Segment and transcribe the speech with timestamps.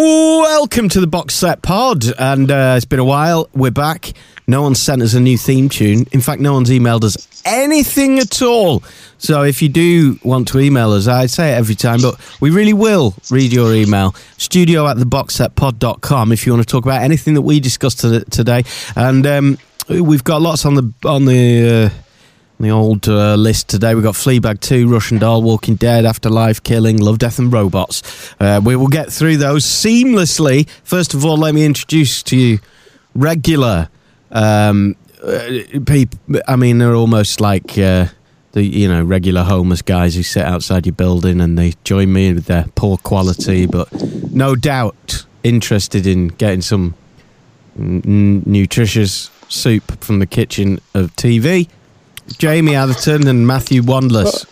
[0.00, 3.50] Welcome to the box set pod, and uh, it's been a while.
[3.52, 4.12] We're back.
[4.46, 6.06] No one's sent us a new theme tune.
[6.12, 8.84] In fact, no one's emailed us anything at all.
[9.18, 12.50] So if you do want to email us, I say it every time, but we
[12.50, 14.14] really will read your email.
[14.36, 18.62] Studio at theboxsetpod.com if you want to talk about anything that we discussed today.
[18.94, 21.90] And um, we've got lots on the on the.
[21.92, 22.07] Uh,
[22.60, 23.94] the old uh, list today.
[23.94, 28.34] We've got Fleabag 2, Russian Doll, Walking Dead, Afterlife, Killing, Love, Death and Robots.
[28.40, 30.68] Uh, we will get through those seamlessly.
[30.82, 32.58] First of all, let me introduce to you
[33.14, 33.88] regular
[34.32, 35.48] um, uh,
[35.86, 36.18] people.
[36.46, 38.06] I mean, they're almost like uh,
[38.52, 42.32] the you know regular homeless guys who sit outside your building and they join me
[42.32, 43.88] with their poor quality, but
[44.32, 46.94] no doubt interested in getting some
[47.78, 51.68] n- nutritious soup from the kitchen of TV.
[52.36, 54.44] Jamie Atherton and Matthew Wandless.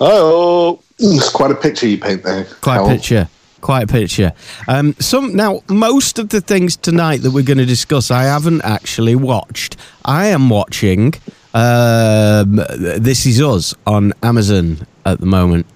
[0.00, 2.44] Oh, it's quite a picture you paint there.
[2.60, 3.28] Quite a picture.
[3.60, 4.32] Quite a picture.
[4.68, 8.62] Um, some now, most of the things tonight that we're going to discuss, I haven't
[8.62, 9.76] actually watched.
[10.04, 11.14] I am watching
[11.54, 15.66] um, This Is Us on Amazon at the moment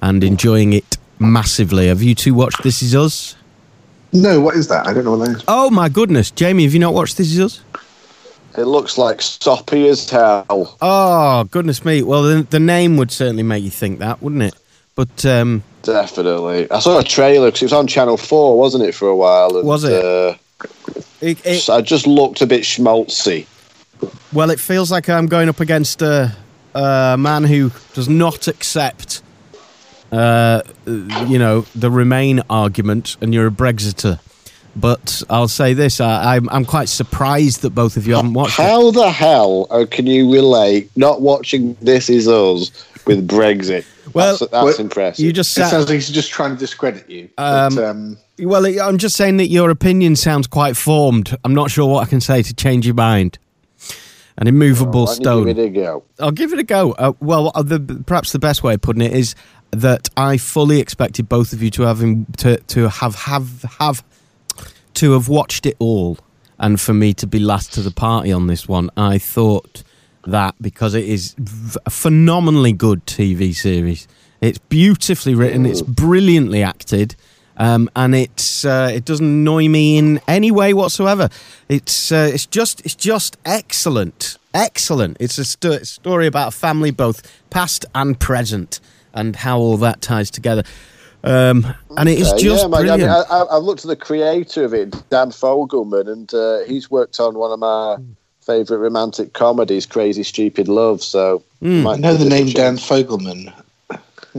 [0.00, 1.88] and enjoying it massively.
[1.88, 3.36] Have you two watched This Is Us?
[4.12, 4.86] No, what is that?
[4.86, 5.44] I don't know what that is.
[5.48, 7.60] Oh my goodness, Jamie, have you not watched This Is Us?
[8.58, 10.76] It looks like soppy as hell.
[10.80, 12.02] Oh goodness me!
[12.02, 14.54] Well, the, the name would certainly make you think that, wouldn't it?
[14.96, 16.68] But um, Definitely.
[16.70, 19.56] I saw a trailer because it was on Channel 4, wasn't it, for a while?
[19.56, 20.04] And, Was it?
[20.04, 20.34] Uh,
[21.20, 23.46] it, it, I just looked a bit schmaltzy.
[24.32, 26.36] Well, it feels like I'm going up against a,
[26.74, 29.22] a man who does not accept,
[30.10, 34.18] uh, you know, the Remain argument, and you're a Brexiter.
[34.80, 38.58] But I'll say this: I, I'm, I'm quite surprised that both of you haven't watched
[38.58, 38.62] it.
[38.62, 42.70] How the hell uh, can you relate not watching This Is Us
[43.06, 43.84] with Brexit?
[44.14, 45.24] Well, that's, that's Well, impressive.
[45.24, 47.28] You just It sat, sounds like he's just trying to discredit you.
[47.38, 48.64] Um, but, um, well.
[48.66, 51.36] I'm just saying that your opinion sounds quite formed.
[51.44, 53.38] I'm not sure what I can say to change your mind.
[54.38, 55.46] An immovable Why don't stone.
[55.46, 56.04] Give it a go.
[56.20, 56.92] I'll give it a go.
[56.92, 59.34] Uh, well, uh, the, perhaps the best way of putting it is
[59.72, 62.00] that I fully expected both of you to have
[62.36, 64.04] to to have have have
[64.98, 66.18] to have watched it all,
[66.58, 68.90] and for me to be last to the party on this one.
[68.96, 69.84] I thought
[70.26, 71.36] that because it is
[71.86, 74.08] a phenomenally good TV series.
[74.40, 75.66] It's beautifully written.
[75.66, 77.14] It's brilliantly acted.
[77.56, 81.28] Um, and it's uh, it doesn't annoy me in any way whatsoever.
[81.68, 85.16] It's uh, it's just it's just excellent, excellent.
[85.20, 88.80] It's a sto- story about a family, both past and present,
[89.12, 90.62] and how all that ties together.
[91.24, 93.02] Um, and it is Uh, just yeah, man, I, brilliant.
[93.02, 96.90] mean, I, I, I've looked at the creator of it, Dan Fogelman, and uh, he's
[96.90, 97.98] worked on one of my
[98.44, 101.02] favourite romantic comedies, Crazy Stupid Love.
[101.02, 101.84] So Hmm.
[101.84, 102.50] might I know the give it a name.
[102.52, 103.52] Dan Fogelman.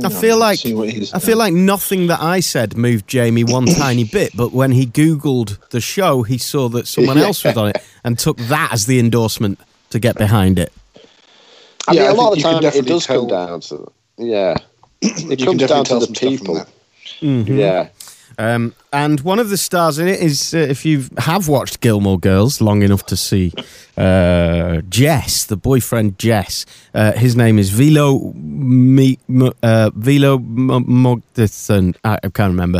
[0.04, 3.68] I feel like see what I feel like nothing that I said moved Jamie one
[3.70, 7.70] tiny bit, but when he googled the show, he saw that someone else was on
[7.70, 9.60] it and took that as the endorsement
[9.92, 10.74] to get behind it.
[11.88, 13.28] I Yeah, mean, I a lot of think you can time it definitely does come
[13.28, 14.60] down to yeah.
[15.02, 16.66] It comes down to the some stuff from
[17.46, 17.56] people.
[17.56, 17.90] Yeah.
[18.38, 22.18] Um, and one of the stars in it is, uh, if you have watched Gilmore
[22.18, 23.52] Girls long enough to see
[23.98, 26.66] uh, Jess, the boyfriend Jess.
[26.94, 31.96] Uh, his name is Vilo Mi, M- uh, Vilo M- Mogdithen.
[32.06, 32.80] I, I can't remember,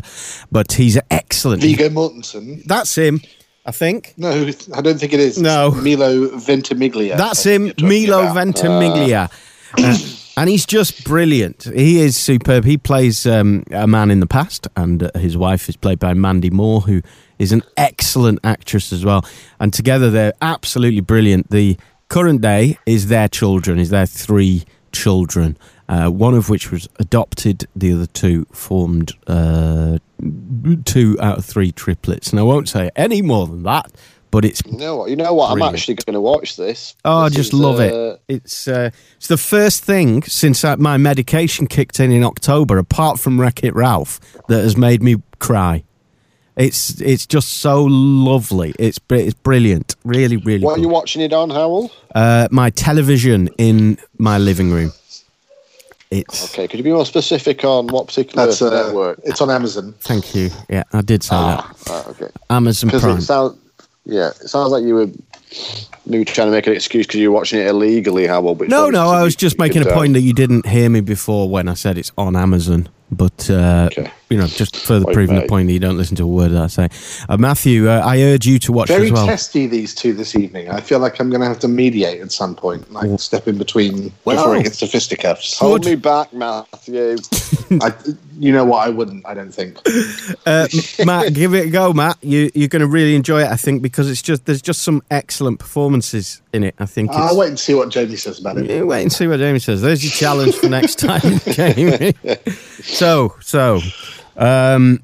[0.50, 1.62] but he's excellent.
[1.62, 2.64] Viggo Mortensen.
[2.64, 3.20] That's him,
[3.66, 4.14] I think.
[4.16, 4.30] No,
[4.74, 5.32] I don't think it is.
[5.36, 5.72] It's No.
[5.72, 7.18] Milo Ventimiglia.
[7.18, 8.36] That's him, Milo about.
[8.36, 9.30] Ventimiglia.
[9.78, 9.98] Uh,
[10.40, 11.66] and he's just brilliant.
[11.66, 12.64] He is superb.
[12.64, 16.14] He plays um, a man in the past, and uh, his wife is played by
[16.14, 17.02] Mandy Moore, who
[17.40, 19.26] is an excellent actress as well.
[19.60, 21.50] And together they're absolutely brilliant.
[21.50, 21.78] The
[22.08, 25.58] current day is their children, is their three children,
[25.90, 29.98] uh, one of which was adopted, the other two formed uh,
[30.86, 32.30] two out of three triplets.
[32.30, 33.92] And I won't say any more than that,
[34.32, 35.10] but it's You know what?
[35.10, 35.48] You know what?
[35.52, 35.70] Brilliant.
[35.70, 36.96] I'm actually going to watch this.
[37.06, 38.22] Oh, I just is, love uh, it.
[38.28, 43.20] It's uh, it's the first thing since uh, my medication kicked in in October, apart
[43.20, 45.84] from Wreck It Ralph, that has made me cry.
[46.56, 48.74] It's it's just so lovely.
[48.78, 49.96] It's it's brilliant.
[50.04, 50.64] Really, really.
[50.66, 51.90] What are you watching it on, Howell?
[52.14, 54.92] Uh, my television in my living room.
[56.12, 59.20] It's Okay, could you be more specific on what particular That's uh, network?
[59.24, 59.94] It's on Amazon.
[60.02, 60.50] thank you.
[60.68, 62.26] Yeah, I did say Ah, right, okay.
[62.26, 62.34] that.
[62.50, 63.18] Amazon Prime.
[63.20, 63.58] it sounds,
[64.10, 65.08] yeah, it sounds like you were
[66.06, 68.28] maybe trying to make an excuse because you were watching it illegally.
[68.28, 68.56] How well?
[68.56, 71.02] but No, no, I was just making a uh, point that you didn't hear me
[71.02, 72.90] before when I said it's on Amazon.
[73.12, 74.12] But, uh, Okay.
[74.30, 76.52] You know, just further Point proving the point that you don't listen to a word
[76.52, 76.90] that I say.
[77.28, 79.26] Uh, Matthew, uh, I urge you to watch Very as well.
[79.26, 80.70] testy these two this evening.
[80.70, 83.58] I feel like I'm going to have to mediate at some point, like step in
[83.58, 85.58] between Well- before it gets to fisticuffs.
[85.58, 87.18] Hold me back, Matthew.
[87.82, 87.94] I,
[88.38, 88.86] you know what?
[88.88, 89.26] I wouldn't.
[89.26, 89.78] I don't think.
[90.46, 90.68] Uh,
[91.06, 92.18] Matt, give it a go, Matt.
[92.22, 95.02] You, you're going to really enjoy it, I think, because it's just there's just some
[95.12, 96.76] excellent performances in it.
[96.80, 97.12] I think.
[97.12, 98.70] I'll wait and see what Jamie says about it.
[98.70, 99.82] Yeah, wait and see what Jamie says.
[99.82, 101.22] There's your challenge for next time,
[101.52, 102.14] Jamie.
[102.82, 103.82] So, so
[104.40, 105.04] um,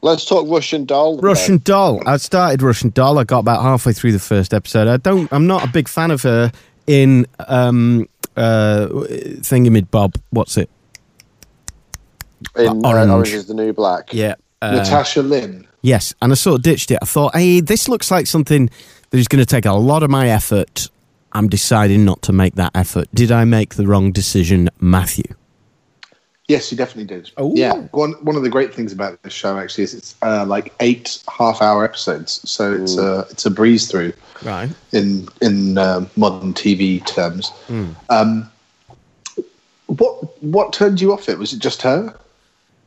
[0.00, 1.16] Let's talk Russian doll.
[1.16, 1.24] then.
[1.24, 2.02] Russian Doll.
[2.08, 3.18] I started Russian Doll.
[3.18, 4.88] I got about halfway through the first episode.
[4.88, 5.32] I don't.
[5.32, 6.50] I'm not a big fan of her
[6.88, 10.14] in um, uh, Thingamid Bob.
[10.30, 10.68] What's it?
[12.56, 13.10] in uh, Orange.
[13.10, 14.12] Orange is the New Black.
[14.12, 14.34] Yeah.
[14.60, 15.66] Uh, Natasha Lyonne.
[15.82, 16.98] Yes, and I sort of ditched it.
[17.02, 18.70] I thought, hey, this looks like something
[19.10, 20.88] that is going to take a lot of my effort.
[21.32, 23.08] I'm deciding not to make that effort.
[23.14, 25.24] Did I make the wrong decision, Matthew?
[26.52, 27.30] Yes, you definitely did.
[27.36, 27.52] Oh.
[27.54, 30.72] Yeah, one one of the great things about this show actually is it's uh, like
[30.80, 34.12] eight half-hour episodes, so it's a it's a breeze through
[34.42, 34.70] Right.
[34.92, 37.50] in in uh, modern TV terms.
[38.10, 38.50] Um,
[39.86, 41.38] what what turned you off it?
[41.38, 42.14] Was it just her?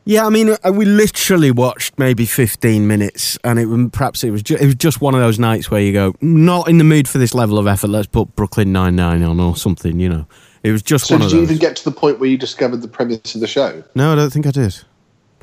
[0.08, 4.30] Yeah, I mean, uh, we literally watched maybe 15 minutes, and it was- perhaps it
[4.30, 6.84] was ju- it was just one of those nights where you go, not in the
[6.84, 7.88] mood for this level of effort.
[7.88, 9.98] Let's put Brooklyn Nine Nine on or something.
[9.98, 10.26] You know,
[10.66, 12.88] it was just So did you even get to the point where you discovered the
[12.88, 13.84] premise of the show?
[13.94, 14.76] no, I don't think I did.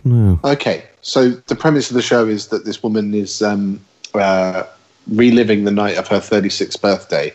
[0.04, 0.38] No.
[0.44, 3.80] Okay, so the premise of the show is that this woman is um,
[4.14, 4.64] uh,
[5.08, 7.34] reliving the night of her 36th birthday.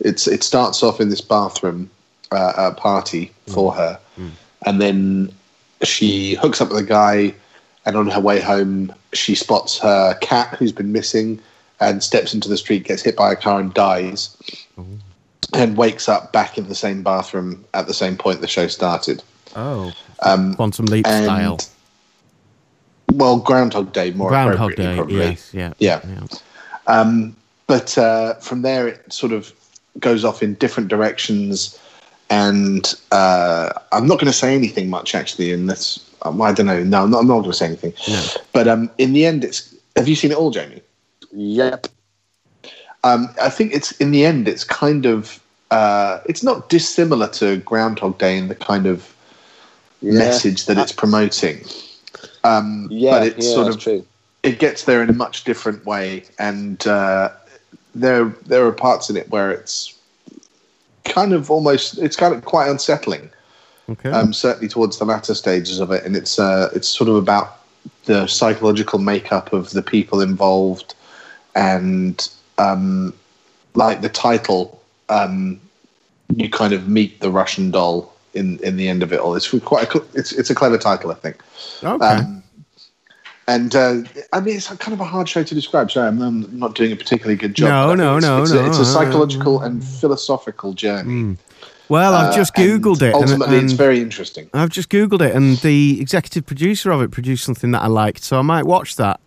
[0.00, 1.88] It's it starts off in this bathroom
[2.32, 4.00] uh, uh, party for her,
[4.66, 5.32] and then
[5.84, 7.32] she hooks up with a guy,
[7.86, 11.38] and on her way home, she spots her cat who's been missing,
[11.78, 14.36] and steps into the street, gets hit by a car, and dies,
[15.54, 19.22] and wakes up back in the same bathroom at the same point the show started.
[19.56, 19.92] Oh,
[20.22, 21.58] Um, Quantum Leap and- style.
[23.12, 24.96] Well, Groundhog Day more Groundhog appropriately, Day.
[24.96, 25.16] probably.
[25.16, 25.50] Yes.
[25.52, 25.72] Yeah.
[25.78, 26.00] Yeah.
[26.08, 26.26] yeah.
[26.86, 27.34] Um,
[27.66, 29.52] but uh, from there, it sort of
[29.98, 31.76] goes off in different directions.
[32.30, 36.84] And uh, I'm not going to say anything much, actually, unless um, I don't know.
[36.84, 37.92] No, I'm not, not going to say anything.
[38.52, 39.74] But um, in the end, it's.
[39.96, 40.80] Have you seen it all, Jamie?
[41.32, 41.88] Yep.
[43.04, 45.40] Um, I think it's in the end, it's kind of.
[45.70, 49.14] Uh, it's not dissimilar to Groundhog Day in the kind of
[50.00, 50.18] Yeah.
[50.18, 51.64] message that it's promoting.
[52.42, 54.06] Um, Yeah, but it's yeah, sort that's of true.
[54.42, 57.28] it gets there in a much different way, and uh,
[57.94, 59.94] there there are parts in it where it's
[61.04, 63.30] kind of almost it's kind of quite unsettling.
[63.88, 64.10] Okay.
[64.10, 67.58] Um, certainly towards the latter stages of it, and it's uh, it's sort of about
[68.06, 70.94] the psychological makeup of the people involved,
[71.54, 72.28] and
[72.60, 73.14] um,
[73.74, 75.60] like the title, um,
[76.36, 79.34] you kind of meet the Russian doll in in the end of it all.
[79.36, 81.36] It's quite a, it's it's a clever title, I think.
[81.82, 82.04] okay.
[82.06, 82.42] Um,
[83.48, 84.02] and uh,
[84.32, 85.90] I mean, it's kind of a hard show to describe.
[85.90, 87.68] Sorry, I'm, I'm not doing a particularly good job.
[87.68, 91.36] No, no, it's, no, it's no, A, it's a psychological and philosophical journey.
[91.88, 93.12] well, I've Uh, just and googled it.
[93.12, 94.48] and- Ultimately, it's very interesting.
[94.54, 98.22] I've just googled it, and the executive producer of it produced something that I liked,
[98.22, 99.18] so I might watch that.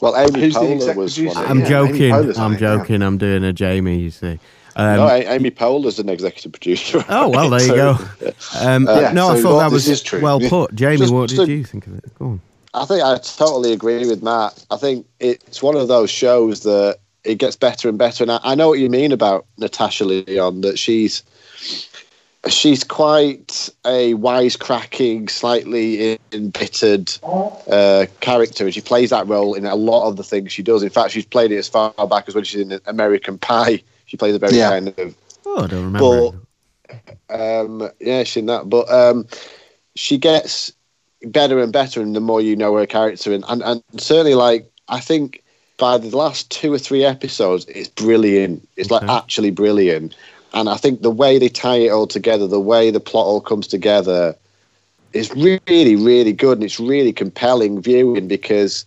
[0.00, 1.36] Well, Amy Who's the Poehler exec was one.
[1.36, 2.12] I'm Yeah, joking.
[2.12, 2.56] I'm it, yeah.
[2.56, 3.02] joking.
[3.02, 3.98] I'm doing a Jamie.
[4.00, 4.38] You see.
[4.78, 6.98] Um, no, A- Amy Poehler's an executive producer.
[6.98, 8.32] of oh well, there you so- go.
[8.60, 10.20] Um, Yeah, no, I so thought that was is true.
[10.20, 10.74] well put.
[10.74, 12.14] Jamie, Just- what did just- you think of it?
[12.18, 12.40] Go on.
[12.74, 14.62] I think I totally agree with Matt.
[14.70, 18.22] I think it's one of those shows that it gets better and better.
[18.22, 21.22] And I, I know what you mean about Natasha Lyonne, that she's
[22.48, 29.74] she's quite a wisecracking, slightly embittered uh, character, and she plays that role in a
[29.74, 30.82] lot of the things she does.
[30.82, 33.82] In fact, she's played it as far back as when she's in American Pie.
[34.06, 34.70] She plays a very Yeah.
[34.70, 36.30] kind of Oh, I don't remember.
[36.30, 36.46] But-
[37.28, 38.68] um, yeah, she's in that.
[38.68, 39.26] But um,
[39.94, 40.72] she gets
[41.22, 44.70] better and better, and the more you know her character, and, and and certainly like
[44.88, 45.42] I think
[45.78, 48.68] by the last two or three episodes, it's brilliant.
[48.76, 50.14] It's like actually brilliant,
[50.52, 53.40] and I think the way they tie it all together, the way the plot all
[53.40, 54.34] comes together,
[55.12, 58.84] is really really good, and it's really compelling viewing because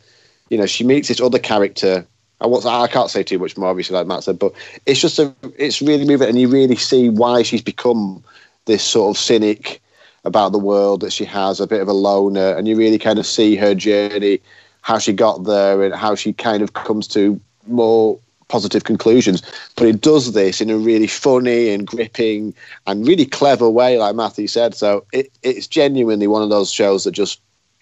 [0.50, 2.06] you know she meets this other character.
[2.42, 4.54] I won't- I can't say too much more, obviously, like Matt said, but
[4.86, 8.24] it's just a, it's really moving, and you really see why she's become
[8.66, 9.82] this sort of cynic
[10.24, 13.20] about the world that she has, a bit of a loner, and you really kind
[13.20, 14.40] of see her journey,
[14.82, 18.18] how she got there, and how she kind of comes to more
[18.50, 19.42] positive conclusions.
[19.78, 22.54] But it does this in a really funny and gripping
[22.86, 24.76] and really clever way, like Matthew said.
[24.76, 27.40] So it, it's genuinely one of those shows that just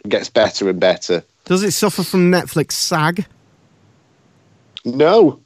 [0.07, 1.23] gets better and better.
[1.45, 3.25] Does it suffer from Netflix SAG?
[4.85, 5.39] No,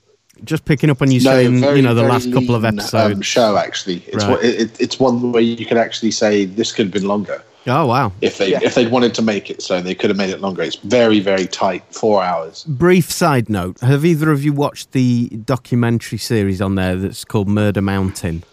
[0.44, 3.16] Just picking up on you No, saying, very, you know, the last couple of episodes.
[3.16, 4.04] um, show actually.
[4.08, 4.30] It's Right.
[4.30, 7.86] one, it, it's one where you can actually say this could have been longer oh,
[7.88, 8.12] wow.
[8.22, 8.60] if they Yeah.
[8.64, 10.62] if they'd wanted to make it so they could have made it longer.
[10.64, 12.64] It's very very tight, four hours.
[12.68, 17.48] Brief side note Have either of you watched the documentary series on there that's called
[17.48, 18.44] Murder Mountain?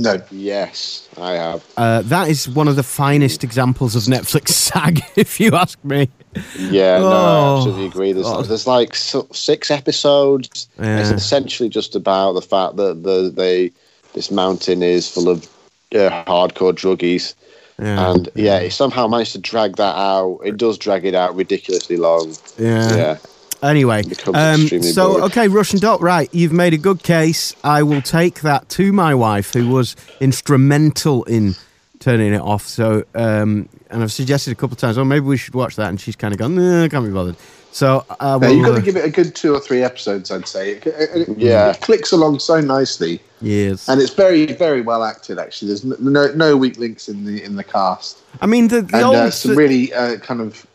[0.00, 1.64] No, yes, I have.
[1.76, 6.08] Uh, that is one of the finest examples of Netflix SAG, if you ask me.
[6.56, 7.56] Yeah, no, I Oh.
[7.56, 8.12] absolutely agree.
[8.12, 8.44] There's, God.
[8.44, 10.68] there's like six episodes.
[10.78, 11.00] Yeah.
[11.00, 13.72] It's essentially just about the fact that the they
[14.14, 15.44] this mountain is full of
[15.92, 17.34] uh, hardcore druggies,
[17.80, 18.10] Yeah.
[18.12, 20.40] and yeah, he somehow managed to drag that out.
[20.44, 22.34] It does drag it out ridiculously long.
[22.58, 22.96] Yeah.
[22.96, 23.16] yeah.
[23.62, 24.02] Anyway,
[24.34, 25.24] um, so boring.
[25.24, 26.28] okay, Russian Doll, right?
[26.32, 27.54] You've made a good case.
[27.64, 31.54] I will take that to my wife, who was instrumental in
[31.98, 32.66] turning it off.
[32.66, 35.88] So, um, and I've suggested a couple of times, oh, maybe we should watch that,
[35.88, 37.36] and she's kind of gone, no, I can't be bothered.
[37.72, 38.52] So, I no will.
[38.54, 40.72] you've got uh, to give it a good two or three episodes, I'd say.
[40.74, 41.70] It, it, it- Yeah.
[41.70, 45.38] it clicks along so nicely, yes, and it's very very well acted.
[45.38, 48.18] Actually, there's no no weak links in the in the cast.
[48.40, 50.66] I mean the, the and old uh, some really uh, kind of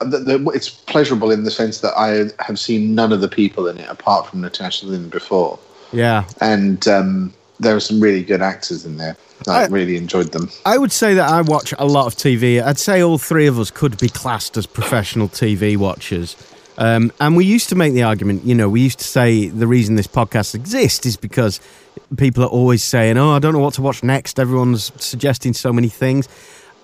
[0.00, 3.68] the, the, it's pleasurable in the sense that I have seen none of the people
[3.68, 5.58] in it apart from Natasha Lyonne before,
[5.92, 6.24] yeah.
[6.40, 9.16] and um, there are some really good actors in there.
[9.48, 10.50] I, I- really enjoyed them.
[10.64, 12.62] I would say that I watch a lot of TV.
[12.62, 16.36] I'd say all three of us could be classed as professional TV watchers.
[16.78, 19.66] Um, and we used to make the argument, you know, we used to say the
[19.66, 21.60] reason this podcast exists is because
[22.16, 24.40] people are always saying, oh, I don't know what to watch next.
[24.40, 26.28] Everyone's suggesting so many things.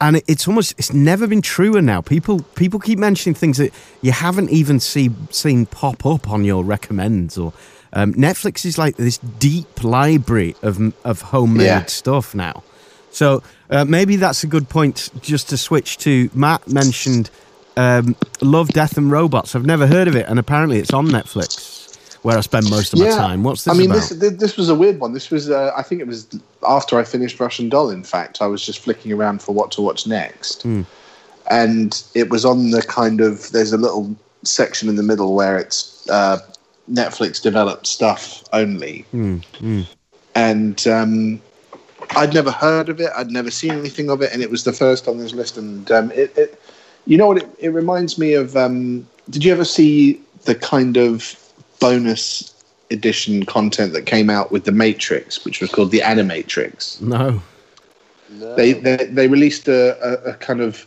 [0.01, 2.01] And it's almost, it's never been truer now.
[2.03, 6.63] People people keep mentioning things that you haven't even see, seen pop up on your
[6.65, 7.53] recommends or.
[7.91, 11.85] Um, Netflix is like this deep library of of homemade Yeah.
[11.87, 12.63] stuff now.
[13.11, 16.29] So uh, maybe that's a good point just to switch to.
[16.35, 17.31] Matt mentioned
[17.79, 19.55] um, Love, Death and Robots.
[19.55, 22.99] I've never heard of it, and apparently it's on Netflix, where I spend most of
[22.99, 23.45] my time.
[23.45, 24.09] What's this I mean, about?
[24.11, 25.13] this this was a weird one.
[25.13, 26.27] This was, uh, I think, it was
[26.69, 27.91] after I finished Russian Doll.
[27.91, 30.83] In fact, I was just flicking around for what to watch next, Hmm.
[31.51, 33.51] and it was on the kind of.
[33.53, 36.39] There's a little section in the middle where it's uh,
[36.91, 39.39] Netflix developed stuff only, Hmm,
[40.35, 41.41] and um,
[42.17, 43.11] I'd never heard of it.
[43.17, 45.57] I'd never seen anything of it, and it was the first on this list.
[45.57, 46.61] And um, it, it,
[47.09, 47.39] you know what?
[47.39, 48.57] It, it reminds me of.
[48.57, 51.35] Um, did you ever see the kind of
[51.81, 52.55] bonus
[52.91, 57.01] edition content that came out with the Matrix, which was called the Animatrix?
[58.31, 58.55] no.
[58.57, 60.87] They, they they released a, a, a kind of.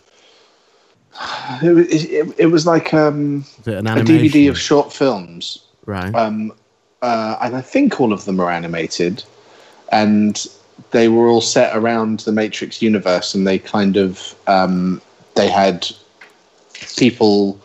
[1.62, 3.94] It, was- it, it was like um, an a?
[3.96, 6.14] DVD of short films right.
[6.16, 6.54] um,
[7.02, 9.24] uh, and I think all of them are animated,
[9.92, 10.48] and
[10.92, 15.02] they were all set around the Matrix universe, and they kind of um,
[15.36, 15.88] they had
[16.98, 17.60] people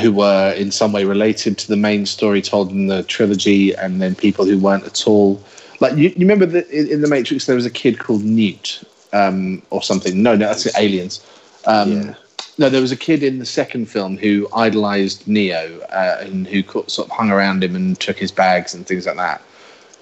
[0.00, 4.00] who were in some way related to the main story told in the trilogy, and
[4.00, 5.42] then people who weren't at all.
[5.80, 8.82] Like you, you remember that in, in the Matrix there was a kid called Newt
[9.12, 10.22] um, or something.
[10.22, 11.24] No, no, that's Aliens.
[11.66, 12.14] Um, Yeah.
[12.58, 16.62] No, there was a kid in the second film who idolized Neo uh, and who
[16.86, 19.42] sort of hung around him and took his bags and things like that.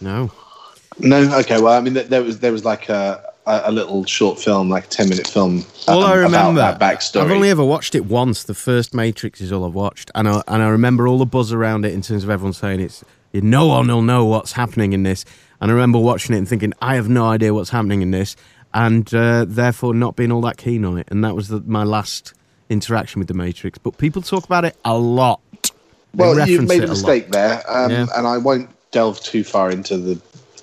[0.01, 0.33] no.
[0.99, 1.61] No, okay.
[1.61, 4.85] Well, I mean, there was there was like a a, a little short film, like
[4.85, 5.65] a ten minute film.
[5.89, 7.23] All I um, remember, about that backstory.
[7.23, 8.45] I've only ever watched it once.
[8.45, 11.53] The first Matrix is all I've watched, and I, and I remember all the buzz
[11.53, 15.03] around it in terms of everyone saying it's no one will know what's happening in
[15.03, 15.25] this.
[15.61, 18.37] And I remember watching it and thinking I have no idea what's happening in this,
[18.73, 21.09] and uh, therefore not being all that keen on it.
[21.11, 22.35] And that was the, my last
[22.69, 23.79] interaction with the Matrix.
[23.79, 25.41] But people talk about it a lot.
[26.15, 26.91] They well, you've made a lot.
[26.91, 28.07] mistake there, um, Yeah.
[28.17, 30.21] and I won't delve too far into the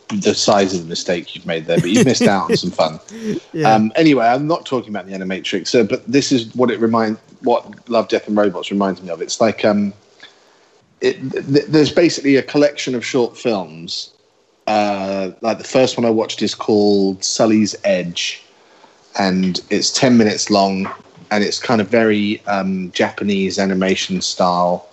[0.09, 2.99] the size of the mistake you've made there, but you've missed out on some fun.
[3.53, 3.73] Yeah.
[3.73, 7.19] Um, anyway, I'm not talking about the Animatrix, uh, but this is what it reminds
[7.41, 9.21] what Love, Death, and Robots reminds me of.
[9.21, 9.93] It's like um,
[11.01, 14.13] it, th- there's basically a collection of short films.
[14.67, 18.43] Uh, like the first one I watched is called Sonnie's Edge,
[19.17, 20.91] and it's ten minutes long,
[21.31, 24.86] and it's kind of very um, Japanese animation style.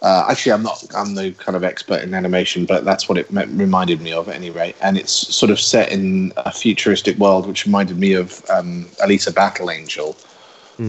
[0.00, 0.84] Uh, actually, I'm not.
[0.94, 4.36] I'm no kind of expert in animation, but that's what it reminded me of, at
[4.36, 4.76] any rate.
[4.80, 9.34] And it's sort of set in a futuristic world, which reminded me of um, Alita
[9.34, 10.16] Battle Angel,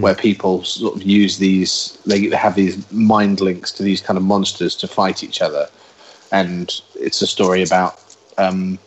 [0.02, 1.98] where people sort of use these.
[2.06, 5.68] They have these mind links to these kind of monsters to fight each other,
[6.32, 8.00] and it's a story about
[8.38, 8.78] um,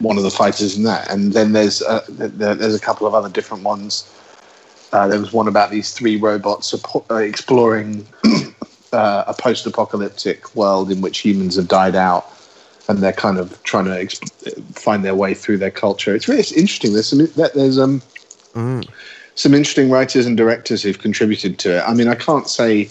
[0.00, 1.08] one of the fighters in that.
[1.10, 4.10] And then there's a, there, there's a couple of other different ones.
[4.92, 8.06] Uh, there was one about these three robots uh, exploring
[8.94, 12.24] uh, a post-apocalyptic world in which humans have died out,
[12.88, 16.14] and they're kind of trying to exp- find their way through their culture.
[16.14, 16.92] It's really it's interesting.
[16.94, 18.00] There's some there's um
[19.34, 21.82] some interesting writers and directors who've contributed to it.
[21.86, 22.88] I mean, I can't say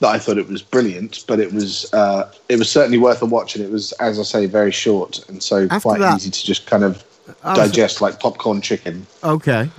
[0.00, 3.26] that I thought it was brilliant, but it was uh, it was certainly worth a
[3.26, 6.30] watch, and it was, as I say, very short and so After quite that- easy
[6.30, 7.02] to just kind of
[7.44, 9.06] was- digest like popcorn chicken.
[9.24, 9.70] Okay.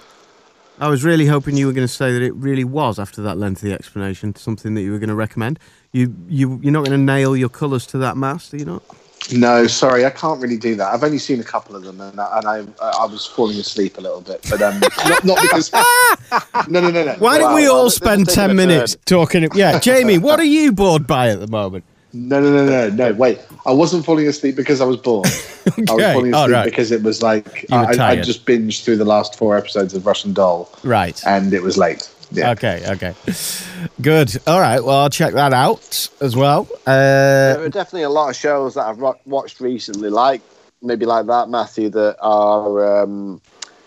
[0.79, 3.37] I was really hoping you were going to say that it really was, after that
[3.37, 5.59] lengthy explanation, something that you were going to recommend.
[5.91, 8.83] You, you, you're not going to nail your colours to that mast, are you not?
[9.31, 10.93] No, sorry, I can't really do that.
[10.93, 12.47] I've only seen a couple of them, and I, and
[12.81, 15.71] I, I was falling asleep a little bit, but um, not, not because.
[16.67, 17.15] no, no, no, no.
[17.19, 19.47] Why don't Wow, we all is spend 10 a minutes talking?
[19.55, 21.85] Yeah, Jamie, what are you bored by at the moment?
[22.15, 23.13] No, no, no, no, no.
[23.13, 25.25] Wait, I wasn't falling asleep because I was bored.
[25.65, 26.65] I was falling all asleep right.
[26.65, 30.31] because it was like I, I just binged through the last four episodes of Russian
[30.33, 31.19] Doll, Right.
[31.25, 32.07] and it was late.
[32.31, 32.51] Yeah.
[32.51, 33.13] Okay, okay.
[34.01, 34.35] Good.
[34.47, 36.67] All right, well, I'll check that out as well.
[36.85, 40.41] Uh, There are definitely a lot of shows that I've ro- watched recently, like
[40.81, 43.39] maybe like that, Matthew, that are um,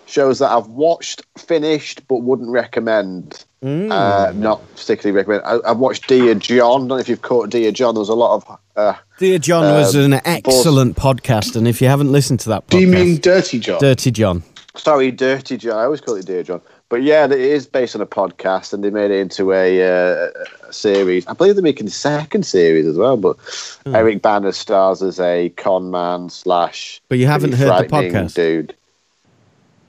[0.06, 3.45] shows that I've watched, finished, but wouldn't recommend.
[3.62, 5.42] Uh, not particularly recommend.
[5.44, 6.58] I, I've watched Dear John.
[6.60, 7.94] I don't know if you've caught Dear John.
[7.94, 8.58] There was a lot of.
[8.76, 12.66] Uh, Dear John was Um, an excellent podcast, and if you haven't listened to that
[12.66, 13.80] podcast, Do you mean Dirty John?
[13.80, 14.42] Dirty John?
[14.76, 15.78] sorry, Dirty John.
[15.78, 16.60] I always call it Dear John.
[16.90, 20.28] But yeah, it is based on a podcast, and they made it into a, uh,
[20.68, 21.26] a series.
[21.26, 23.16] I believe they're making the second series as well.
[23.16, 23.36] But
[23.84, 23.96] Hmm.
[23.96, 27.00] Eric Bana stars as a con man slash.
[27.08, 28.34] But you haven't heard the podcast?
[28.34, 28.75] dude.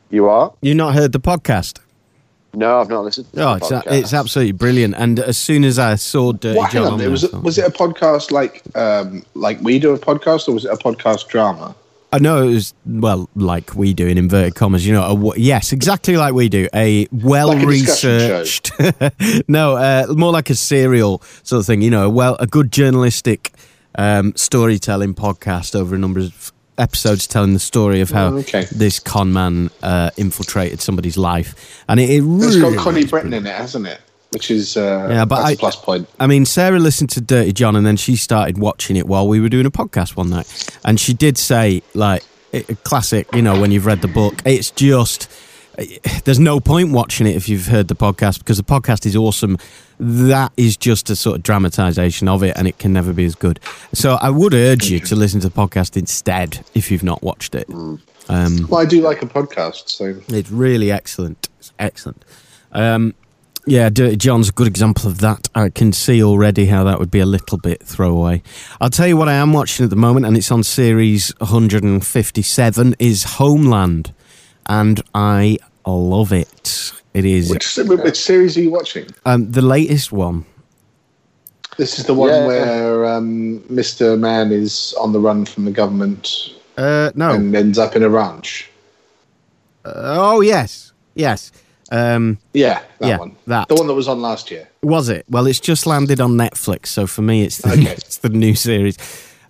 [0.09, 0.53] You are?
[0.61, 1.79] You've not heard the podcast?
[2.53, 3.31] No, I've not listened.
[3.33, 3.91] To Oh, it's, podcast.
[3.91, 4.95] it's absolutely brilliant.
[4.97, 7.57] And as soon as I saw Dirty What, John, on, on it there, was was
[7.57, 11.27] it a podcast like um, like we do a podcast, or was it a podcast
[11.27, 11.75] drama?
[12.11, 14.87] I know it was well, like we do in inverted commas.
[14.87, 16.67] You know, a, yes, exactly like we do.
[16.73, 18.71] A well Like a researched,
[19.47, 21.81] no, uh, more like a serial sort of thing.
[21.81, 23.51] You know, a well, a good journalistic
[23.95, 28.65] um, storytelling podcast over a number of episodes, telling the story of how okay.
[28.71, 33.33] this con man uh, infiltrated somebody's life, and it, it really It's got Connie Britton
[33.33, 33.99] in it, hasn't it?
[34.31, 36.07] Which is uh, Yeah, but I- a plus point.
[36.19, 39.39] I mean, Sarah listened to Dirty John and then she started watching it while we
[39.39, 40.69] were doing a podcast one night.
[40.83, 44.69] And she did say, like, it, classic, you know, when you've read the book, it's
[44.71, 45.29] just,
[46.25, 49.57] there's no point watching it if you've heard the podcast because the podcast is awesome.
[49.99, 53.35] That is just a sort of dramatization of it and it can never be as
[53.35, 53.59] good.
[53.93, 57.53] So I would urge you to listen to the podcast instead if you've not watched
[57.55, 57.69] it.
[57.69, 61.47] Um, Well, I do like a podcast, so it's really excellent.
[61.59, 62.25] It's excellent.
[62.71, 63.13] Um,
[63.65, 65.47] yeah, Dirty John's a good example of that.
[65.53, 68.41] I can see already how that would be a little bit throwaway.
[68.79, 72.95] I'll tell you what I am watching at the moment, and it's on series 157,
[72.97, 74.13] is Homeland.
[74.67, 76.91] And I love it.
[77.13, 79.07] It is which, which series are you watching?
[79.25, 80.45] um, the latest one.
[81.77, 82.45] This is the one Yeah.
[82.45, 84.17] where um, Mr.
[84.19, 87.31] Man is on the run from the government Uh, no.
[87.31, 88.69] and ends up in a ranch.
[89.85, 90.91] oh, yes.
[91.15, 91.51] Yes.
[91.91, 93.35] Um, Yeah, that Yeah, one.
[93.47, 93.67] that.
[93.69, 94.67] The one that was on last year.
[94.83, 95.25] Was it?
[95.29, 97.91] Well, it's just landed on Netflix, so for me, it's the, Okay.
[97.97, 98.97] it's the new series,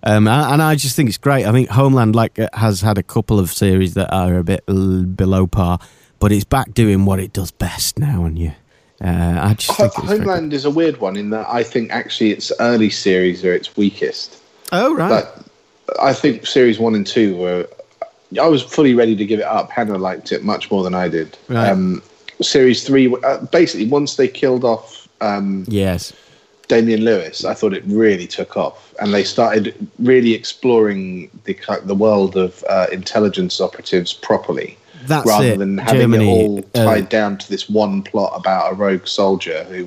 [0.02, 1.46] um, and I just think it's great.
[1.46, 4.62] I think Homeland like uh, has had a couple of series that are a bit
[4.68, 5.78] l- below par,
[6.18, 8.52] but it's back doing what it does best now, and you,
[9.00, 10.06] uh, I just think it's.
[10.06, 13.76] Homeland is a weird one in that I think actually its early series are its
[13.76, 14.42] weakest.
[14.72, 15.44] Oh right, But
[16.00, 17.68] I think series one and two were.
[18.40, 19.70] I was fully ready to give it up.
[19.70, 21.38] Hannah liked it much more than I did.
[21.48, 21.70] Right.
[21.70, 22.02] Um,
[22.42, 26.12] series three, uh, basically, once they killed off um, yes,
[26.68, 31.94] Damian Lewis, I thought it really took off, and they started really exploring the the
[31.94, 34.76] world of uh, intelligence operatives properly,
[35.06, 35.58] that's rather it.
[35.58, 39.06] than having Germany, it all uh, tied down to this one plot about a rogue
[39.06, 39.86] soldier who,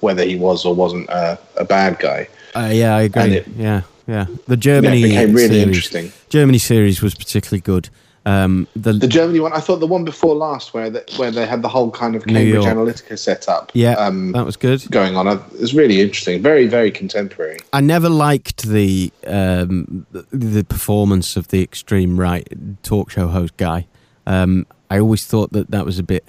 [0.00, 2.28] whether he was or wasn't a, a bad guy.
[2.54, 3.34] uh, yeah, I agree.
[3.38, 4.26] it- yeah, yeah.
[4.46, 6.12] The Germany Yeah, became really series, interesting.
[6.28, 7.88] Germany series was particularly good.
[8.24, 11.44] Um, the, The Germany one, I thought the one before last, where the, where they
[11.44, 14.88] had the whole kind of Cambridge Analytica set up, yeah, um, that was good.
[14.90, 17.58] going on, it was really interesting, very very contemporary.
[17.72, 22.46] I never liked the um, the- the performance of the extreme right
[22.84, 23.86] talk show host guy.
[24.26, 26.24] Um, I always thought that that was a bit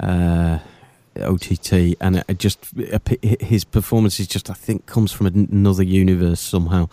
[0.00, 0.58] uh,
[1.20, 2.58] OTT, and it just
[3.22, 6.88] his performance is just I think comes from another universe somehow.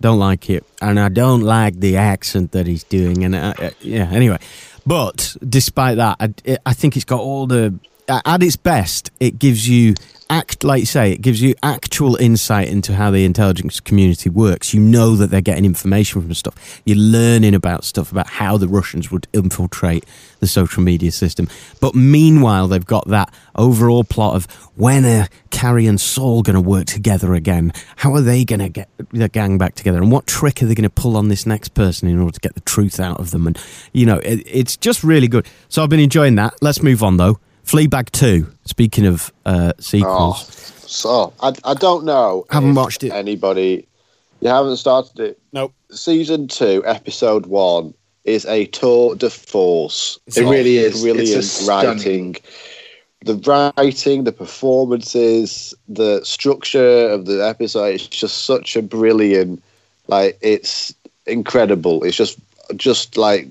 [0.00, 3.24] Don't like it, and I don't like the accent that he's doing.
[3.24, 4.38] And uh, uh, yeah, anyway,
[4.86, 7.74] but despite that, I, I think it's got all the
[8.08, 9.94] at its best, it gives you
[10.30, 14.74] act like say it gives you actual insight into how the intelligence community works.
[14.74, 16.82] You know that they're getting information from stuff.
[16.84, 20.04] You're learning about stuff about how the russians would infiltrate
[20.40, 21.48] the social media system.
[21.80, 26.60] But meanwhile they've got that overall plot of when are carrie and saul going to
[26.60, 27.72] work together again?
[27.96, 29.98] How are they going to get the gang back together?
[29.98, 32.40] And what trick are they going to pull on this next person in order to
[32.40, 33.46] get the truth out of them?
[33.46, 33.58] And
[33.92, 35.46] you know it, it's just really good.
[35.68, 36.54] So i've been enjoying that.
[36.60, 40.48] Let's move on though Fleabag 2, speaking of uh, sequels.
[40.48, 42.46] Oh, so I, I don't know.
[42.48, 43.12] Haven't if watched it.
[43.12, 43.86] Anybody?
[44.40, 45.38] You haven't started it.
[45.52, 45.74] Nope.
[45.90, 47.92] Season two, episode one
[48.24, 50.18] is a tour de force.
[50.28, 51.02] It really is.
[51.02, 52.36] Brilliant It's a writing.
[53.26, 53.34] The
[53.76, 57.96] writing, the performances, the structure of the episode.
[57.96, 59.62] It's just such a brilliant.
[60.06, 60.94] Like it's
[61.26, 62.02] incredible.
[62.02, 62.38] It's just
[62.76, 63.46] just like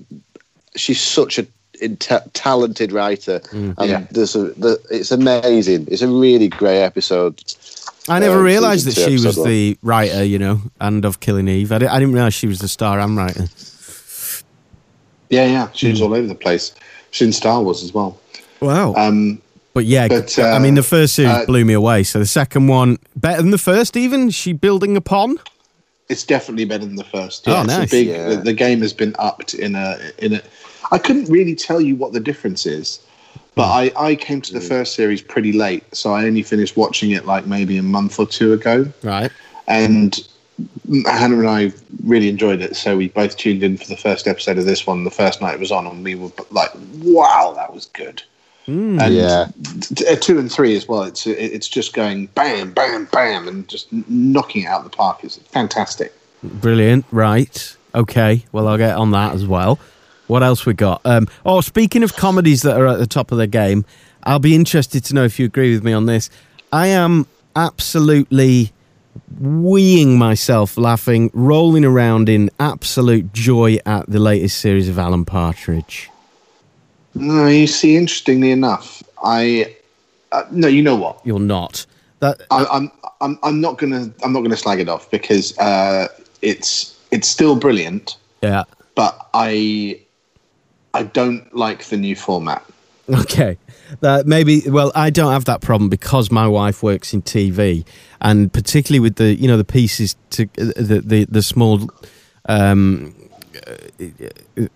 [0.74, 1.46] she's such a
[1.82, 4.06] inte- talented writer, and Yeah.
[4.10, 5.86] there's a, the, it's amazing.
[5.90, 7.42] It's a really great episode.
[8.08, 9.48] I never Um, realised that she was one.
[9.48, 11.70] the writer, you know, and of Killing Eve.
[11.72, 13.44] I, di- I didn't realise she was the star and writer.
[15.30, 15.68] Yeah, yeah.
[15.74, 16.74] She was all over the place.
[17.10, 18.18] She's in Star Wars as well.
[18.60, 18.94] Wow.
[18.94, 19.40] Um,
[19.74, 22.02] but yeah, but, I mean, uh, the first series uh, blew me away.
[22.02, 24.30] So the second one, better than the first, even?
[24.30, 25.38] She building upon?
[26.10, 27.46] it's definitely better than the first.
[27.46, 27.90] Oh, Yeah, it's a nice.
[27.90, 28.28] big, Yeah.
[28.30, 30.40] the, the game has been upped in a in a.
[30.90, 33.00] I couldn't really tell you what the difference is,
[33.54, 37.10] but I I came to the first series pretty late, so I only finished watching
[37.10, 39.30] it like maybe a month or two ago, Right.
[39.66, 40.18] and
[41.06, 41.72] Hannah and I
[42.04, 42.74] really enjoyed it.
[42.74, 45.54] So we both tuned in for the first episode of this one the first night
[45.54, 46.70] it was on, and we were like,
[47.02, 48.22] "Wow, that was good."
[48.66, 49.46] and Yeah.
[49.94, 51.02] t- uh, two and three as well.
[51.04, 55.20] It's it's just going bam, bam, bam, and just knocking it out of the park.
[55.22, 56.12] It's fantastic.
[56.42, 57.06] Brilliant.
[57.10, 57.74] Right.
[57.94, 58.44] Okay.
[58.52, 59.78] Well, I'll get on that as well.
[60.28, 61.00] What else we got?
[61.04, 63.84] Um, oh, speaking of comedies that are at the top of their game,
[64.22, 66.30] I'll be interested to know if you agree with me on this.
[66.72, 68.72] I am absolutely
[69.40, 76.10] weeing myself laughing, rolling around in absolute joy at the latest series of Alan Partridge.
[77.14, 79.74] No, you see, interestingly enough, I
[80.32, 81.20] uh, no, you know what?
[81.24, 81.86] You're not.
[82.20, 86.08] That I, I'm I'm I'm not gonna I'm not gonna slag it off because uh,
[86.42, 88.64] it's it's still brilliant, yeah.
[88.94, 90.00] but I
[90.98, 92.64] I don't like the new format.
[93.08, 93.56] Okay.
[94.00, 97.86] That maybe well, I don't have that problem because my wife works in TV,
[98.20, 101.88] and particularly with the you know the pieces to uh, the the, the small,
[102.46, 103.14] um,
[103.66, 104.66] uh,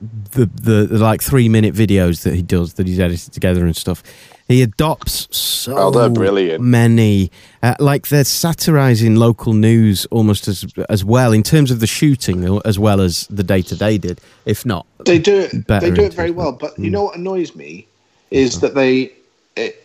[0.00, 3.76] the, the the like three minute videos that he does that he's edited together and
[3.76, 4.02] stuff.
[4.46, 6.64] He adopts so Oh, they're brilliant.
[6.64, 7.30] many,
[7.62, 12.58] uh, like they're satirizing local news almost as as well in terms of the shooting
[12.64, 14.86] as well as the day to day did, if not.
[15.04, 15.66] They do it.
[15.66, 16.52] They do it very well.
[16.52, 17.86] But you know what annoys me
[18.30, 19.12] is that they.
[19.56, 19.84] It,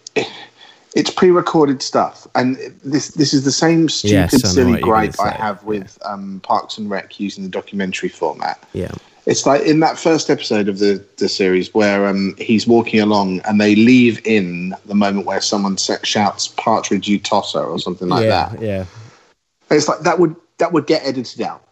[0.96, 5.08] it's pre-recorded stuff, and this this is the same stupid, Yes, silly what you're gonna
[5.10, 8.64] gripe I have with um, Parks and Rec using the documentary format.
[8.74, 8.92] Yeah.
[9.26, 13.40] It's like in that first episode of the, the series where um, he's walking along
[13.42, 18.10] and they leave in the moment where someone sa- shouts "Partridge, you tosser" or something
[18.10, 18.62] like yeah, that.
[18.62, 18.86] yeah.
[19.72, 21.64] It's like that would that would get edited out.